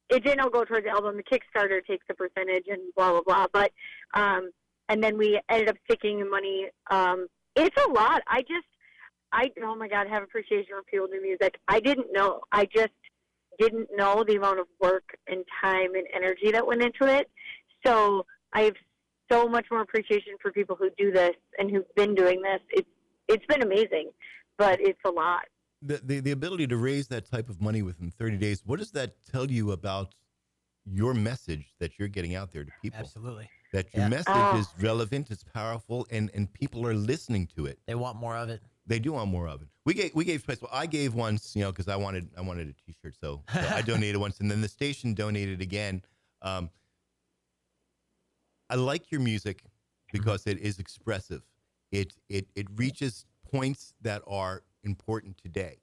[0.10, 1.18] it didn't all go towards the album.
[1.18, 3.48] The Kickstarter takes a percentage and blah blah blah.
[3.52, 3.72] But
[4.14, 4.52] um,
[4.90, 6.68] and then we ended up taking money.
[6.92, 8.22] Um, it's a lot.
[8.28, 8.68] I just
[9.32, 11.60] I oh my god, have appreciation for people do music.
[11.68, 12.42] I didn't know.
[12.52, 12.94] I just
[13.58, 17.30] didn't know the amount of work and time and energy that went into it.
[17.86, 18.76] So I have
[19.32, 22.60] so much more appreciation for people who do this and who've been doing this.
[22.72, 22.90] It's
[23.28, 24.12] it's been amazing,
[24.58, 25.44] but it's a lot.
[25.82, 28.64] The, the the ability to raise that type of money within 30 days.
[28.66, 30.16] What does that tell you about
[30.86, 33.00] your message that you're getting out there to people?
[33.00, 33.50] Absolutely.
[33.74, 34.10] That your Yeah.
[34.10, 34.58] message Oh.
[34.58, 37.80] is relevant, it's powerful, and and people are listening to it.
[37.86, 38.62] They want more of it.
[38.88, 39.68] They do want more of it.
[39.84, 40.62] We gave we gave space.
[40.62, 43.60] Well, I gave once, you know, because I wanted I wanted a T-shirt, so, so
[43.68, 46.02] I donated once, and then the station donated again.
[46.42, 46.70] Um,
[48.70, 49.64] I like your music
[50.12, 51.42] because it is expressive.
[51.92, 55.78] It it it reaches points that are important today,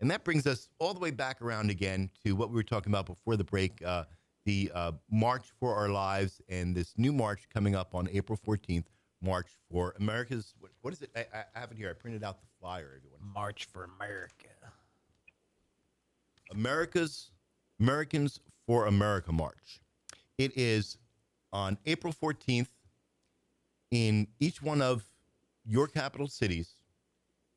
[0.00, 2.92] and that brings us all the way back around again to what we were talking
[2.92, 3.82] about before the break.
[3.84, 4.04] Uh,
[4.44, 8.84] the uh, March for Our Lives and this new march coming up on April 14th,
[9.22, 10.54] March for America's.
[10.60, 11.10] What, what is it?
[11.16, 11.88] I, I have it here.
[11.88, 12.92] I printed out the flyer.
[12.96, 13.20] Everyone.
[13.34, 14.48] March for America.
[16.50, 17.30] America's
[17.80, 19.80] Americans for America March.
[20.38, 20.98] It is
[21.52, 22.68] on April 14th
[23.90, 25.04] in each one of
[25.64, 26.74] your capital cities.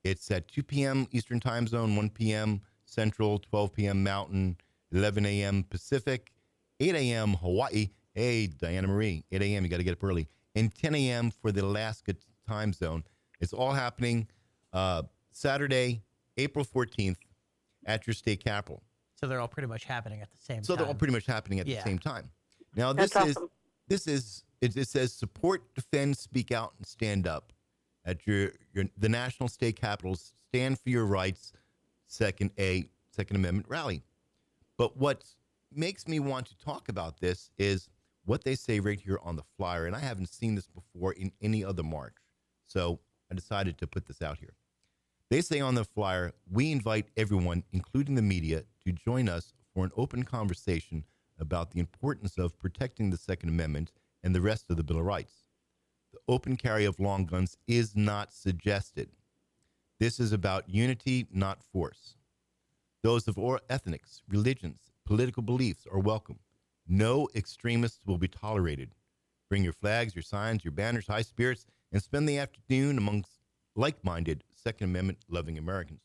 [0.09, 1.07] It's at 2 p.m.
[1.11, 2.61] Eastern Time Zone, 1 p.m.
[2.85, 4.03] Central, 12 p.m.
[4.03, 4.57] Mountain,
[4.93, 5.63] 11 a.m.
[5.69, 6.31] Pacific,
[6.79, 7.33] 8 a.m.
[7.33, 7.89] Hawaii.
[8.13, 9.63] Hey, Diana Marie, 8 a.m.
[9.63, 11.29] You got to get up early, and 10 a.m.
[11.31, 12.15] for the Alaska
[12.47, 13.03] time zone.
[13.41, 14.27] It's all happening
[14.73, 16.01] uh, Saturday,
[16.37, 17.17] April 14th
[17.85, 18.81] at your state capital.
[19.15, 20.63] So they're all pretty much happening at the same So time.
[20.63, 21.77] So they're all pretty much happening at Yeah.
[21.77, 22.29] the same time.
[22.75, 23.49] Now this That's is awesome.
[23.87, 27.51] this is it, it says support, defend, speak out, and stand up
[28.07, 30.33] at your your the national state capitals.
[30.47, 31.53] Stand for your rights.
[32.07, 34.01] Second A Second Amendment rally.
[34.77, 35.25] But what
[35.71, 37.89] makes me want to talk about this is
[38.25, 41.31] what they say right here on the flyer, and I haven't seen this before in
[41.41, 42.15] any other march.
[42.65, 42.99] So
[43.31, 44.53] I decided to put this out here.
[45.29, 49.83] They say on the flyer, we invite everyone, including the media, to join us for
[49.83, 51.03] an open conversation
[51.39, 53.91] about the importance of protecting the Second Amendment
[54.23, 55.43] and the rest of the Bill of Rights.
[56.29, 59.09] Open carry of long guns is not suggested.
[59.99, 62.15] This is about unity, not force.
[63.01, 66.39] Those of all ethnics, religions, political beliefs are welcome.
[66.85, 68.93] No extremists will be tolerated.
[69.49, 73.31] Bring your flags, your signs, your banners, high spirits, and spend the afternoon amongst
[73.75, 76.01] like minded Second Amendment loving Americans.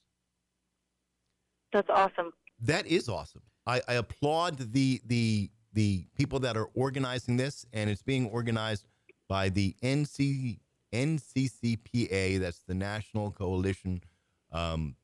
[1.72, 2.32] That's awesome.
[2.60, 3.42] That is awesome.
[3.66, 8.84] I, I applaud the the the people that are organizing this, and it's being organized
[9.28, 10.58] by the NC
[10.92, 12.38] NCCPA.
[12.38, 14.02] That's the National Coalition
[14.52, 14.94] um,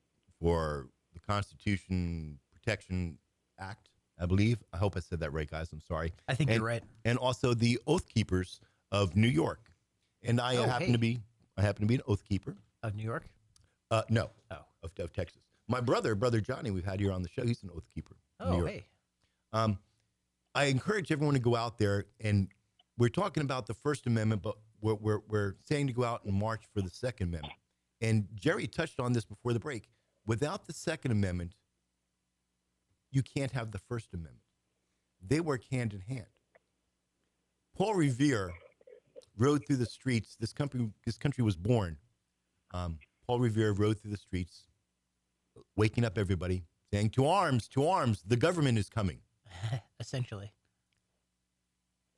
[0.40, 3.18] for the Constitution Protection
[3.58, 3.88] Act,
[4.20, 4.58] I believe.
[4.72, 5.72] I hope I said that right, guys.
[5.72, 6.12] I'm sorry.
[6.28, 6.82] I think and, you're right.
[7.04, 8.60] And also the Oath Keepers
[8.92, 9.70] of New York,
[10.22, 10.92] and I Oh, happen hey.
[10.92, 11.20] to be
[11.56, 12.56] I happen to be an Oath Keeper.
[12.84, 13.24] Of New York?
[13.90, 14.58] Uh, no, Oh.
[14.84, 15.42] of, of Texas.
[15.66, 17.42] My brother, brother Johnny, we've had here on the show.
[17.44, 18.14] He's an Oath Keeper.
[18.38, 18.84] Oh, hey.
[19.52, 19.78] Um,
[20.54, 22.48] I encourage everyone to go out there, and
[22.98, 26.34] we're talking about the First Amendment, but we're, we're, we're saying to go out and
[26.34, 27.54] march for the Second Amendment.
[28.00, 29.88] And Jerry touched on this before the break.
[30.26, 31.54] Without the Second Amendment,
[33.10, 34.42] you can't have the First Amendment.
[35.26, 36.26] They work hand in hand.
[37.76, 38.52] Paul Revere
[39.36, 40.36] rode through the streets.
[40.38, 41.96] This country, this country was born.
[42.74, 44.64] Um, Paul Revere rode through the streets,
[45.76, 47.68] waking up everybody, saying, "To arms!
[47.68, 48.22] To arms!
[48.26, 49.20] The government is coming."
[50.00, 50.52] Essentially.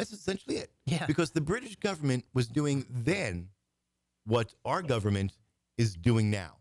[0.01, 0.71] That's essentially it.
[0.87, 1.05] Yeah.
[1.05, 3.49] Because the British government was doing then
[4.25, 5.35] what our government
[5.77, 6.57] is doing now.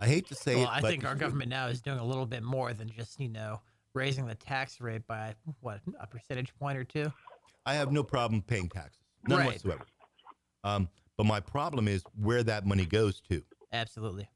[0.00, 2.26] I hate to say well, it, I think our government now is doing a little
[2.26, 3.60] bit more than just, you know,
[3.94, 7.12] raising the tax rate by, what, a percentage point or two?
[7.66, 9.46] I have no problem paying taxes, none Right.
[9.46, 9.86] whatsoever.
[10.64, 13.44] Um, but my problem is where that money goes to.
[13.72, 14.28] Absolutely.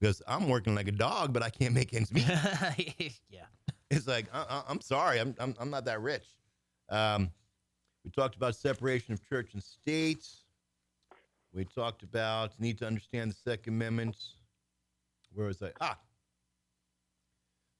[0.00, 2.26] Because I'm working like a dog, but I can't make ends meet.
[3.28, 3.44] yeah.
[3.90, 6.24] It's like uh, uh, I'm sorry, I'm, I'm I'm not that rich.
[6.88, 7.30] Um,
[8.04, 10.44] we talked about separation of church and states.
[11.52, 14.16] We talked about need to understand the Second Amendment.
[15.32, 15.70] Where was I?
[15.80, 15.98] Ah,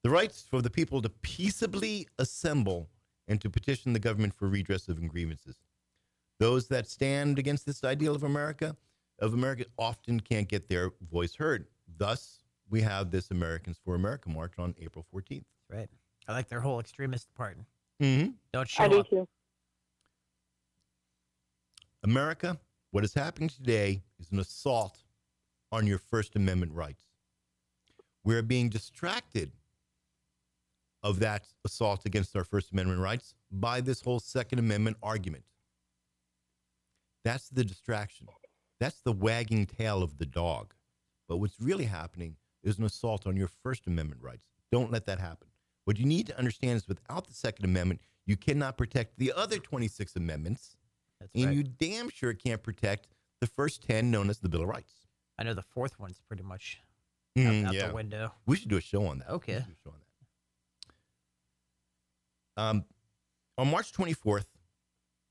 [0.05, 2.91] the rights for the people to peaceably assemble
[3.27, 5.57] and to petition the government for redress of grievances.
[6.39, 8.77] Those that stand against this ideal of America,
[9.19, 11.69] of America, often can't get their voice heard.
[11.97, 15.45] Thus, we have this Americans for America march on April 14th.
[15.71, 15.89] Right.
[16.29, 17.57] I like their whole extremist part.
[18.03, 18.31] Mm-hmm.
[18.53, 19.11] Don't show I do up.
[19.11, 19.29] too.
[22.03, 22.59] America,
[22.91, 24.99] what is happening today is an assault
[25.73, 27.05] on your First Amendment rights.
[28.25, 29.53] We're being distracted
[31.03, 35.45] of that assault against our First Amendment rights by this whole Second Amendment argument.
[37.25, 38.27] That's the distraction.
[38.81, 40.75] That's the wagging tail of the dog.
[41.29, 44.47] But what's really happening is an assault on your First Amendment rights.
[44.73, 45.49] Don't let that happen.
[45.85, 49.59] What you need to understand is without the Second Amendment, you cannot protect the other
[49.59, 50.77] 26 amendments
[51.21, 51.55] That's and right.
[51.57, 53.09] you damn sure can't protect
[53.41, 54.93] the first 10 known as the Bill of Rights.
[55.39, 56.81] I know the fourth one's pretty much
[57.37, 57.89] Mm, out, out yeah.
[57.89, 58.33] the window.
[58.47, 59.29] We should do a show on that.
[59.29, 59.55] Okay.
[59.55, 59.97] should do a show on
[62.57, 62.63] that.
[62.63, 62.85] Um,
[63.59, 64.47] on March 24th,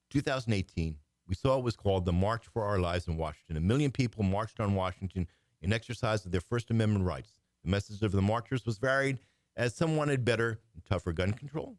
[0.09, 0.97] 2018,
[1.27, 3.55] we saw what was called the March for Our Lives in Washington.
[3.55, 5.27] A million people marched on Washington
[5.61, 7.31] in exercise of their First Amendment rights.
[7.63, 9.19] The message of the marchers was varied,
[9.55, 11.77] as some wanted better and tougher gun control,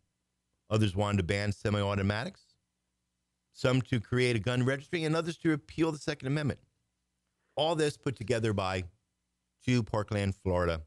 [0.70, 2.43] others wanted to ban semi automatics,
[3.53, 6.61] some to create a gun registry, and others to repeal the Second Amendment.
[7.57, 8.85] All this put together by
[9.64, 10.83] two Parkland, Florida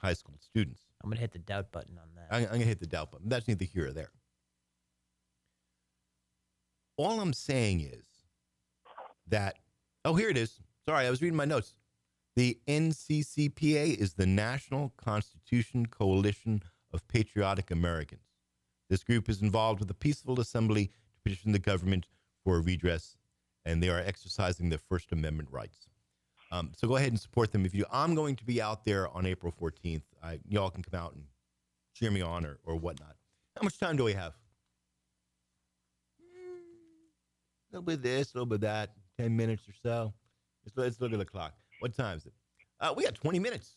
[0.00, 0.82] high school students.
[1.02, 2.28] I'm gonna hit the doubt button on that.
[2.30, 3.28] I'm, I'm going to hit the doubt button.
[3.28, 4.10] That's neither here or there.
[6.96, 8.06] All I'm saying is
[9.28, 9.56] that,
[10.04, 10.60] oh, here it is.
[10.86, 11.74] Sorry, I was reading my notes.
[12.38, 16.62] The NCCPA is the National Constitution Coalition
[16.92, 18.28] of Patriotic Americans.
[18.88, 22.06] This group is involved with a peaceful assembly to petition the government
[22.44, 23.16] for redress,
[23.64, 25.88] and they are exercising their First Amendment rights.
[26.52, 27.84] Um, so go ahead and support them if you.
[27.90, 30.02] I'm going to be out there on April 14th.
[30.22, 31.24] I, y'all can come out and
[31.92, 33.16] cheer me on or, or whatnot.
[33.56, 34.34] How much time do we have?
[36.22, 40.14] A little bit this, a little bit that, 10 minutes or so.
[40.64, 41.54] Let's, let's look at the clock.
[41.80, 42.32] What time is it?
[42.80, 43.72] Uh, we got 20 minutes.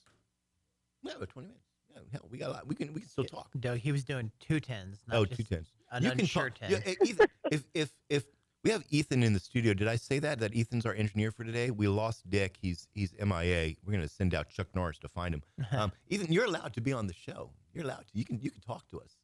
[1.04, 1.66] We have 20 minutes.
[2.12, 2.68] Hell, we got a lot.
[2.68, 3.50] We can we can still talk.
[3.60, 5.00] Doug, he was doing two tens.
[5.08, 5.68] Not Oh, two tens.
[5.92, 6.54] An You can talk.
[6.68, 8.24] Yeah, eh, Ethan, if if if
[8.64, 11.44] we have Ethan in the studio, did I say that that Ethan's our engineer for
[11.44, 11.72] today?
[11.72, 12.58] We lost Dick.
[12.62, 13.76] He's he's MIA.
[13.86, 15.44] We're gonna send out Chuck Norris to find him.
[15.72, 17.50] Um, Ethan, you're allowed to be on the show.
[17.74, 18.18] You're allowed to.
[18.18, 19.18] You can you can talk to us.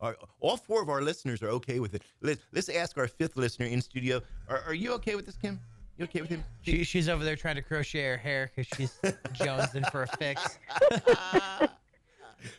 [0.00, 2.02] Our, all four of our listeners are okay with it.
[2.20, 4.20] Let's, let's ask our fifth listener in studio.
[4.48, 5.60] Are, are you okay with this, Kim?
[5.96, 6.44] You okay with him?
[6.62, 8.98] She, she's over there trying to crochet her hair because she's
[9.34, 10.58] jonesing for a fix.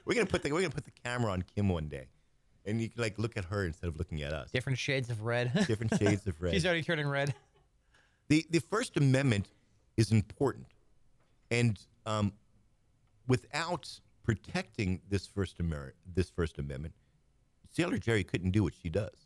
[0.05, 2.07] We're gonna put the we're gonna put the camera on Kim one day,
[2.65, 4.51] and you can like look at her instead of looking at us.
[4.51, 5.51] Different shades of red.
[5.67, 6.53] Different shades of red.
[6.53, 7.33] she's already turning red.
[8.29, 9.49] the the First Amendment
[9.97, 10.67] is important,
[11.51, 12.31] and um,
[13.27, 16.95] without protecting this First Ameri- this First Amendment,
[17.71, 19.24] Sailor Jerry couldn't do what she does.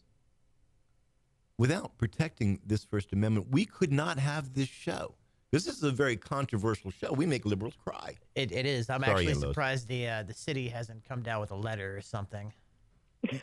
[1.60, 5.14] Without protecting this First Amendment, we could not have this show.
[5.52, 7.12] This is a very controversial show.
[7.12, 8.16] We make liberals cry.
[8.34, 8.90] It, it is.
[8.90, 12.02] I'm Sorry, actually surprised the uh, the city hasn't come down with a letter or
[12.02, 12.54] something.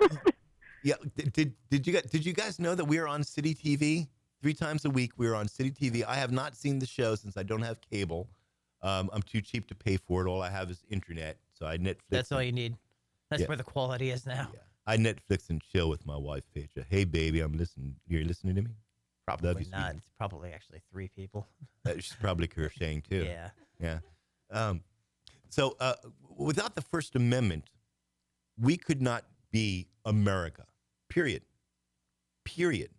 [0.83, 3.57] Yeah, did, did did you guys did you guys know that we are on City
[3.57, 4.07] TV
[4.41, 5.11] three times a week?
[5.17, 6.05] We are on City TV.
[6.07, 8.29] I have not seen the show since I don't have cable.
[8.83, 10.31] Um, I'm too cheap to pay for it.
[10.31, 11.97] All I have is internet, so I Netflix.
[12.11, 12.77] That's all you need.
[13.31, 13.49] That's Yeah.
[13.49, 14.49] where the quality is now.
[14.55, 16.85] Yeah, I Netflix and chill with my wife, Petra.
[16.89, 17.97] Hey, baby, I'm listening.
[18.07, 18.71] You're listening to me.
[19.27, 19.97] Probably not.
[19.97, 21.47] It's probably actually three people.
[21.87, 23.25] Uh, she's probably crocheting too.
[23.25, 23.51] Yeah.
[23.79, 23.99] Yeah.
[24.51, 24.81] Um,
[25.51, 25.95] so uh,
[26.37, 27.71] without the First Amendment,
[28.59, 30.67] we could not be America.
[31.09, 31.43] Period.
[32.45, 32.91] Period.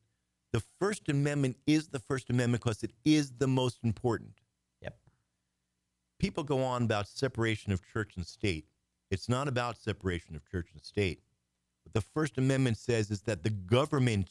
[0.53, 4.39] The First Amendment is the First Amendment because it is the most important.
[4.81, 4.97] Yep.
[6.17, 8.67] People go on about separation of church and state.
[9.11, 11.19] It's not about separation of church and state.
[11.97, 14.29] The First Amendment says is that the government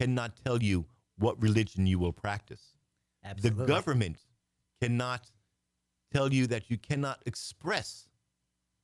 [0.00, 0.84] cannot tell you
[1.16, 2.74] what religion you will practice
[3.22, 3.66] Absolutely.
[3.66, 4.16] the government
[4.82, 5.30] cannot
[6.12, 8.08] tell you that you cannot express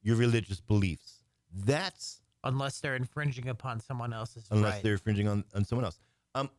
[0.00, 1.24] your religious beliefs.
[1.52, 4.82] That's unless they're infringing upon someone else's unless right.
[4.84, 5.98] they're infringing on, on someone else.
[6.36, 6.50] Um,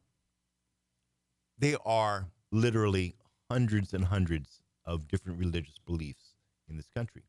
[1.58, 3.16] there are literally
[3.50, 6.36] hundreds and hundreds of different religious beliefs
[6.70, 7.24] in this country.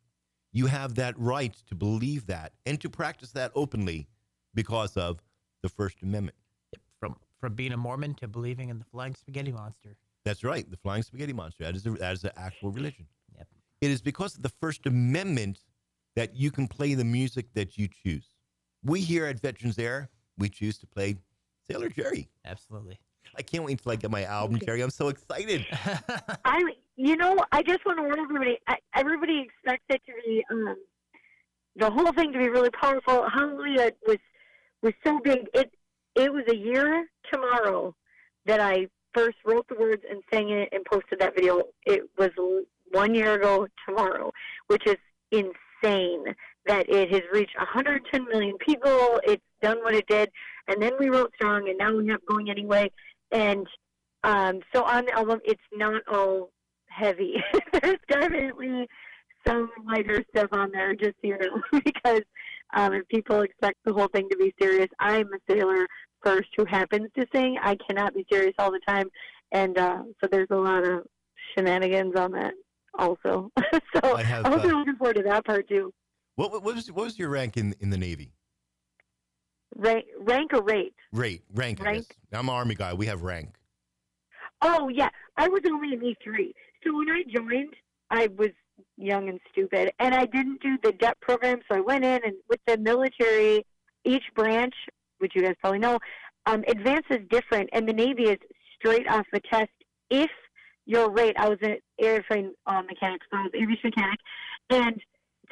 [0.51, 4.09] You have that right to believe that and to practice that openly
[4.55, 5.20] because of
[5.62, 6.36] the First Amendment.
[6.98, 9.96] from from being a Mormon to believing in the flying spaghetti monster.
[10.24, 11.64] That's right, the flying spaghetti monster.
[11.64, 13.07] That is a, that is an actual religion.
[13.36, 13.48] Yep.
[13.80, 15.59] It is because of the First Amendment
[16.14, 18.26] that you can play the music that you choose.
[18.84, 21.16] We here at Veterans Air, we choose to play
[21.68, 22.28] Sailor Jerry.
[22.44, 23.00] Absolutely.
[23.36, 24.82] I can't wait until I get my album, Jerry.
[24.82, 25.66] I'm so excited.
[26.44, 26.62] I,
[26.96, 28.59] you know, I just want to warn everybody.
[28.66, 30.76] I, everybody expects it to be um,
[31.76, 33.26] the whole thing to be really powerful.
[33.28, 34.18] Hallelujah was
[34.83, 35.47] was so big.
[35.55, 35.72] It
[36.14, 37.95] it was a year tomorrow
[38.47, 41.62] that I first wrote the words and sang it and posted that video.
[41.87, 42.30] It was
[42.91, 44.33] one year ago tomorrow,
[44.66, 44.97] which is
[45.30, 46.24] insane
[46.66, 49.20] that it has reached 110 million people.
[49.24, 50.30] It's done what it did,
[50.68, 52.91] and then we wrote Strong, and now we're not Going Anyway.
[53.30, 53.66] And
[54.24, 56.51] um, so on the album, it's not all
[56.87, 57.43] heavy.
[57.72, 58.87] There's definitely
[59.47, 62.22] some lighter stuff on there, just you know, because
[62.73, 65.87] um, if people expect the whole thing to be serious, I'm a sailor
[66.23, 67.59] first who happens to sing.
[67.62, 69.09] I cannot be serious all the time,
[69.53, 71.05] and uh, so there's a lot of
[71.55, 72.55] shenanigans on that
[72.99, 73.51] also.
[73.95, 75.93] so I have, I'm also uh, looking forward to that part too.
[76.37, 78.33] What, what was what was your rank in in the Navy?
[79.77, 80.95] Rank, rank or rate?
[81.12, 81.81] Rate rank.
[81.81, 82.16] I Rank.
[82.33, 82.93] I'm an Army guy.
[82.95, 83.57] We have rank.
[84.61, 86.55] Oh yeah, I was only an E three.
[86.85, 87.75] So when I joined,
[88.11, 88.51] I was
[88.97, 91.61] young and stupid, and I didn't do the debt program.
[91.70, 93.66] So I went in, and with the military,
[94.05, 94.74] each branch,
[95.18, 95.99] which you guys probably know,
[96.47, 98.39] um, advance is different, and the Navy is
[98.76, 99.70] straight off the test.
[100.11, 100.30] If
[100.87, 104.18] your rate, I was an airframe uh, mechanic, so I was aviation mechanic,
[104.70, 105.01] and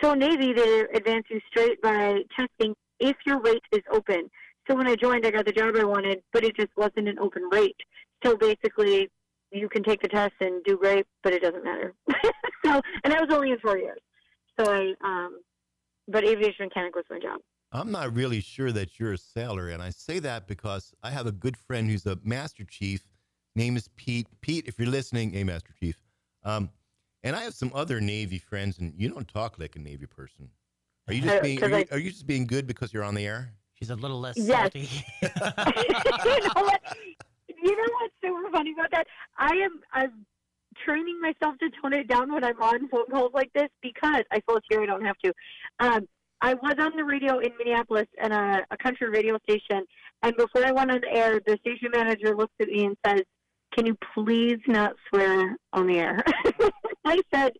[0.02, 4.30] so Navy they advance you straight by testing if your rate is open.
[4.68, 7.18] So when I joined, I got the job I wanted, but it just wasn't an
[7.18, 7.76] open rate.
[8.24, 9.08] So basically,
[9.52, 11.94] you can take the test and do great, but it doesn't matter.
[12.64, 14.00] so, and I was only in four years.
[14.58, 15.40] So I, um,
[16.08, 17.40] but aviation mechanic was my job.
[17.72, 21.26] I'm not really sure that you're a sailor, and I say that because I have
[21.26, 23.06] a good friend who's a master chief.
[23.54, 24.26] Name is Pete.
[24.40, 25.96] Pete, if you're listening, hey, Master Chief.
[26.44, 26.70] Um,
[27.22, 30.48] and I have some other Navy friends, and you don't talk like a Navy person.
[31.08, 31.58] Are you just being?
[31.58, 33.52] 'cause Are you, I- are you just being good because you're on the air?
[33.74, 34.48] She's a little less Yes.
[34.72, 34.88] salty.
[35.22, 36.80] you know what?
[37.06, 37.14] You
[37.86, 39.06] know what's super funny about that?
[39.38, 40.26] I am I'm
[40.84, 44.36] training myself to tone it down when I'm on phone calls like this because I
[44.36, 45.32] suppose here I don't have to.
[45.80, 46.08] Um,
[46.40, 49.84] I was on the radio in Minneapolis and a, a country radio station,
[50.22, 53.22] and before I went on the air, the station manager looks at me and says,
[53.74, 56.24] "Can you please not swear on the air?"
[57.04, 57.52] I said,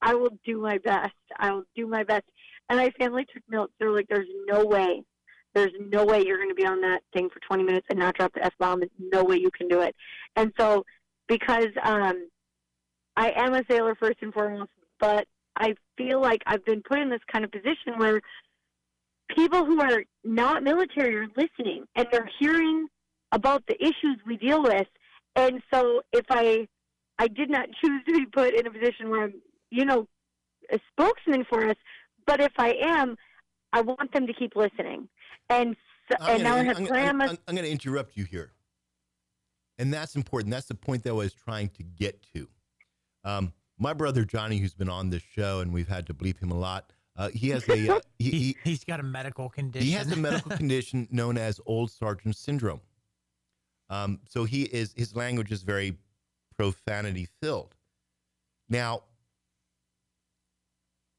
[0.00, 1.14] "I will do my best.
[1.38, 2.24] I will do my best."
[2.70, 3.72] And my family took notes.
[3.78, 5.02] They're like, "There's no way
[5.54, 8.16] there's no way you're going to be on that thing for 20 minutes and not
[8.16, 8.80] drop the f bomb.
[8.80, 9.94] There's no way you can do it.
[10.36, 10.84] And so,
[11.28, 12.28] because um,
[13.16, 15.26] I am a sailor first and foremost, but
[15.56, 18.20] I feel like I've been put in this kind of position where
[19.36, 22.86] people who are not military are listening and they're hearing
[23.32, 24.86] about the issues we deal with.
[25.36, 26.66] And so, if I
[27.18, 29.34] I did not choose to be put in a position where I'm,
[29.70, 30.06] you know,
[30.70, 31.76] a spokesman for us,
[32.26, 33.16] but if I am,
[33.72, 35.08] I want them to keep listening.
[35.52, 35.76] And
[36.08, 37.30] so, I'm and now I gonna- have I'm, grandmas.
[37.30, 38.52] I'm, I'm going to interrupt you here,
[39.78, 40.50] and that's important.
[40.50, 42.48] That's the point that I was trying to get to.
[43.24, 46.50] Um, my brother Johnny, who's been on this show, and we've had to bleep him
[46.50, 46.92] a lot.
[47.16, 49.86] Uh, he has a uh, he, he, he, he's got a medical condition.
[49.86, 52.80] he has a medical condition known as old sergeant syndrome.
[53.90, 55.98] Um, so he is his language is very
[56.56, 57.74] profanity filled.
[58.68, 59.02] Now,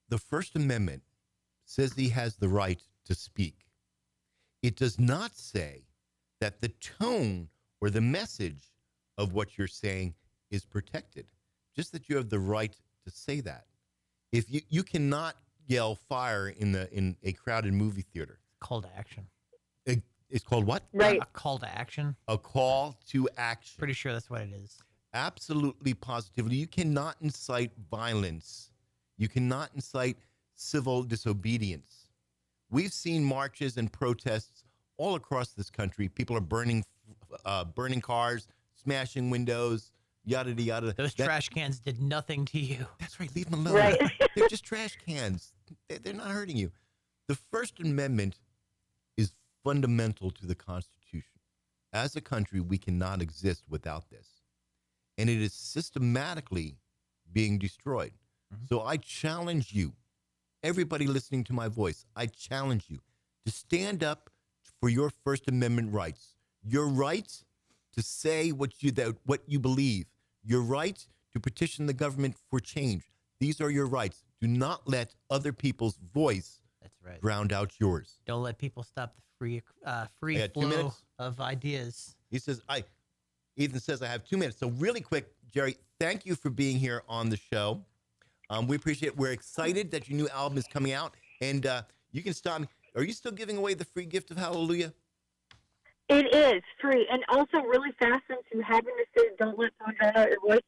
[0.10, 1.04] the First Amendment
[1.66, 3.66] says he has the right to speak.
[4.64, 5.84] It does not say
[6.40, 7.50] that the tone
[7.82, 8.72] or the message
[9.18, 10.16] of what you're saying
[10.50, 11.28] is protected.
[11.76, 13.66] Just that you have the right to say that.
[14.32, 15.36] If you you cannot
[15.68, 18.40] yell fire in the in a crowded movie theater.
[18.60, 19.28] call to action.
[19.86, 20.84] It, it's called what?
[20.94, 21.20] right.
[21.22, 22.16] A call to action.
[22.28, 23.76] A call to action.
[23.78, 24.78] Pretty sure that's what it is.
[25.14, 26.56] Absolutely, positively.
[26.56, 28.72] You cannot incite violence.
[29.18, 30.18] You cannot incite
[30.56, 32.03] civil disobedience.
[32.74, 34.64] We've seen marches and protests
[34.98, 36.10] all across this country.
[36.10, 36.84] People are burning,
[37.46, 39.92] uh, burning cars, smashing windows,
[40.26, 40.94] yada yada yada.
[40.94, 42.88] Those That- trash cans did nothing to you.
[43.00, 43.34] That's right.
[43.36, 43.76] Leave them alone.
[43.76, 44.00] Right.
[44.36, 45.54] They're just trash cans.
[45.88, 46.72] They- They're not hurting you.
[47.28, 48.40] The First Amendment
[49.18, 51.40] is fundamental to the Constitution.
[51.94, 54.28] As a country, we cannot exist without this.
[55.20, 56.78] And it is systematically
[57.32, 58.14] being destroyed.
[58.68, 59.94] So I challenge you,
[60.64, 63.00] everybody listening to my voice, I challenge you
[63.46, 64.30] to stand up
[64.80, 66.36] for your First Amendment rights.
[66.66, 67.32] Your right
[67.94, 70.06] to say what you that what you believe.
[70.44, 73.04] Your right to petition the government for change.
[73.40, 74.24] These are your rights.
[74.40, 77.20] Do not let other people's voice That's right.
[77.22, 78.20] Ground out yours.
[78.26, 82.16] Don't let people stop the free uh, free I got two flow of ideas.
[82.30, 82.84] He says, I
[83.58, 84.58] Ethan says I have two minutes.
[84.58, 87.84] So really quick, Jerry, thank you for being here on the show.
[88.54, 89.18] Um, we appreciate it.
[89.18, 91.16] We're excited that your new album is coming out.
[91.42, 91.82] And uh,
[92.12, 92.68] you can stop me.
[92.96, 94.94] Are you still giving away the free gift of hallelujah?
[96.08, 97.08] It is free.
[97.12, 98.84] And also, really fast, since you to
[99.18, 100.62] say don't let someone drown out your voice,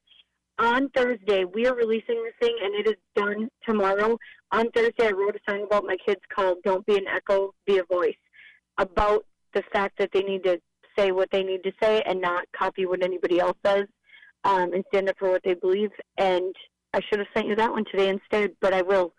[0.58, 4.18] on Thursday, we are releasing this thing, and it is done tomorrow.
[4.52, 7.78] On Thursday, I wrote a song about my kids called Don't Be an Echo, Be
[7.78, 8.16] a Voice,
[8.80, 10.60] about the fact that they need to
[10.98, 13.84] say what they need to say and not copy what anybody else says
[14.46, 15.92] um, and stand up for what they believe.
[16.18, 16.56] And
[16.96, 19.14] I should have sent you that one today instead, but I will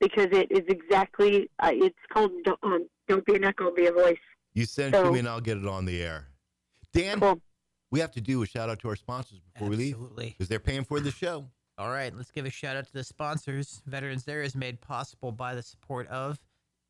[0.00, 1.50] because it is exactly.
[1.58, 4.16] Uh, it's called Don't, um, "Don't Be an Echo, Be a Voice."
[4.54, 6.28] You send it to me and I'll get it on the air.
[6.92, 7.40] Dan, Cool.
[7.90, 10.26] we have to do a shout out to our sponsors before we leave Absolutely.
[10.30, 11.50] because they're paying for the show.
[11.76, 13.82] All right, let's give a shout out to the sponsors.
[13.86, 16.38] Veterans Air is made possible by the support of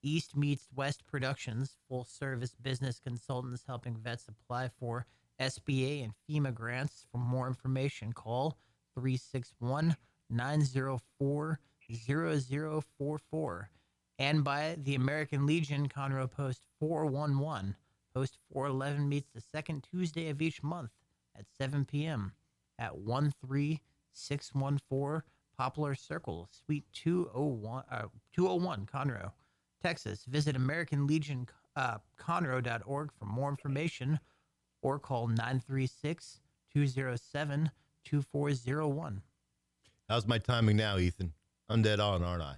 [0.03, 5.07] East Meets West Productions, full service business consultants helping vets apply for
[5.41, 7.07] SBA and FEMA grants.
[7.11, 8.59] For more information, call
[8.95, 9.97] 361
[10.31, 11.61] 904
[11.91, 13.71] 0044.
[14.19, 17.75] And by the American Legion, Conroe Post 411.
[18.15, 20.91] Post 411 meets the second Tuesday of each month
[21.37, 22.33] at 7 p.m.
[22.79, 25.23] at 13614
[25.57, 29.33] Poplar Circle, Suite 201, uh, 201 Conroe,
[29.83, 30.25] Texas.
[30.25, 34.19] Visit American Legion uh, for more information
[34.83, 36.41] or call 936
[36.73, 37.71] 207
[38.05, 39.23] 2401.
[40.09, 41.33] How's my timing now, Ethan?
[41.69, 42.55] I'm dead on, aren't I?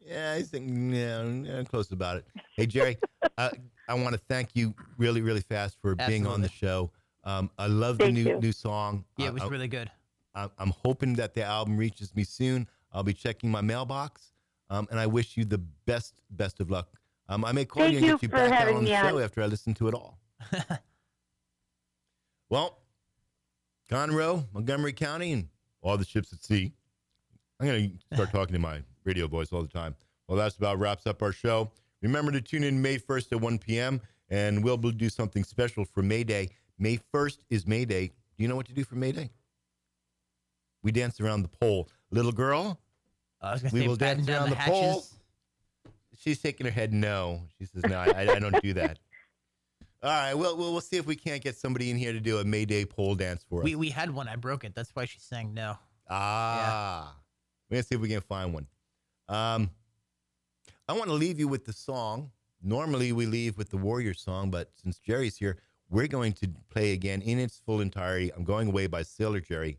[0.00, 2.24] Yeah, I think yeah, yeah, close about it.
[2.56, 2.96] Hey, Jerry,
[3.38, 3.50] uh,
[3.88, 6.90] I want to thank you really, really fast for being on the show.
[7.24, 8.40] Um, I love the new you.
[8.40, 9.04] new song.
[9.16, 9.90] Yeah, it was I- really good.
[10.34, 12.68] I- I'm hoping that the album reaches me soon.
[12.92, 14.32] I'll be checking my mailbox,
[14.70, 16.88] um, and I wish you the best, best of luck.
[17.28, 19.16] Um, I may call Thank you and you get you back out on the show
[19.18, 19.22] on.
[19.22, 20.18] after I listen to it all.
[22.50, 22.78] well,
[23.90, 25.48] Conroe, Montgomery County, and
[25.80, 26.72] all the ships at sea.
[27.62, 29.94] I'm going to start talking to my radio voice all the time.
[30.26, 31.70] Well, that's about wraps up our show.
[32.02, 34.00] Remember to tune in May 1st at 1 p.m.,
[34.30, 36.48] and we'll do something special for May Day.
[36.80, 38.08] May 1st is May Day.
[38.08, 39.30] Do you know what to do for May Day?
[40.82, 41.88] We dance around the pole.
[42.10, 42.80] Little girl,
[43.40, 45.04] I was gonna we will dance around the the, pole.
[46.18, 47.42] She's shaking her head no.
[47.58, 48.98] She says, no, I, I don't do that.
[50.02, 52.38] All right, well, we'll, we'll see if we can't get somebody in here to do
[52.38, 53.64] a May Day pole dance for us.
[53.64, 54.26] We, we had one.
[54.26, 54.74] I broke it.
[54.74, 55.76] That's why she's saying no.
[56.10, 57.14] Ah,
[57.72, 58.66] we're gonna see if we can find one.
[59.30, 59.70] Um,
[60.86, 62.30] I want to leave you with the song.
[62.62, 65.56] Normally we leave with the Warrior song, but since Jerry's here,
[65.88, 68.30] we're going to play again in its full entirety.
[68.36, 69.78] I'm going away by Sailor Jerry.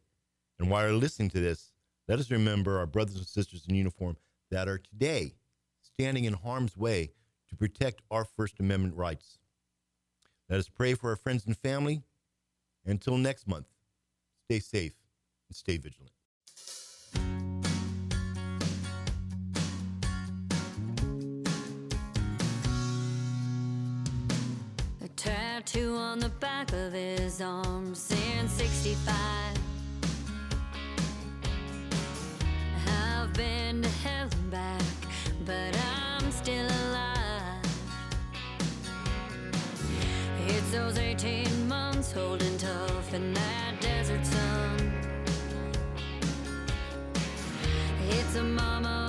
[0.57, 1.71] And while you're listening to this,
[2.07, 4.17] let us remember our brothers and sisters in uniform
[4.49, 5.35] that are today
[5.83, 7.11] standing in harm's way
[7.49, 9.37] to protect our First Amendment rights.
[10.49, 12.01] Let us pray for our friends and family.
[12.87, 13.67] Until next month,
[14.45, 14.95] stay safe
[15.47, 16.12] and stay vigilant.
[25.73, 29.15] Tattoo on the back of his arm saying 65.
[32.87, 34.81] I've been to hell and back,
[35.45, 37.65] but I'm still alive.
[40.47, 44.93] It's those 18 months holding tough in that desert sun.
[48.09, 49.02] It's a mama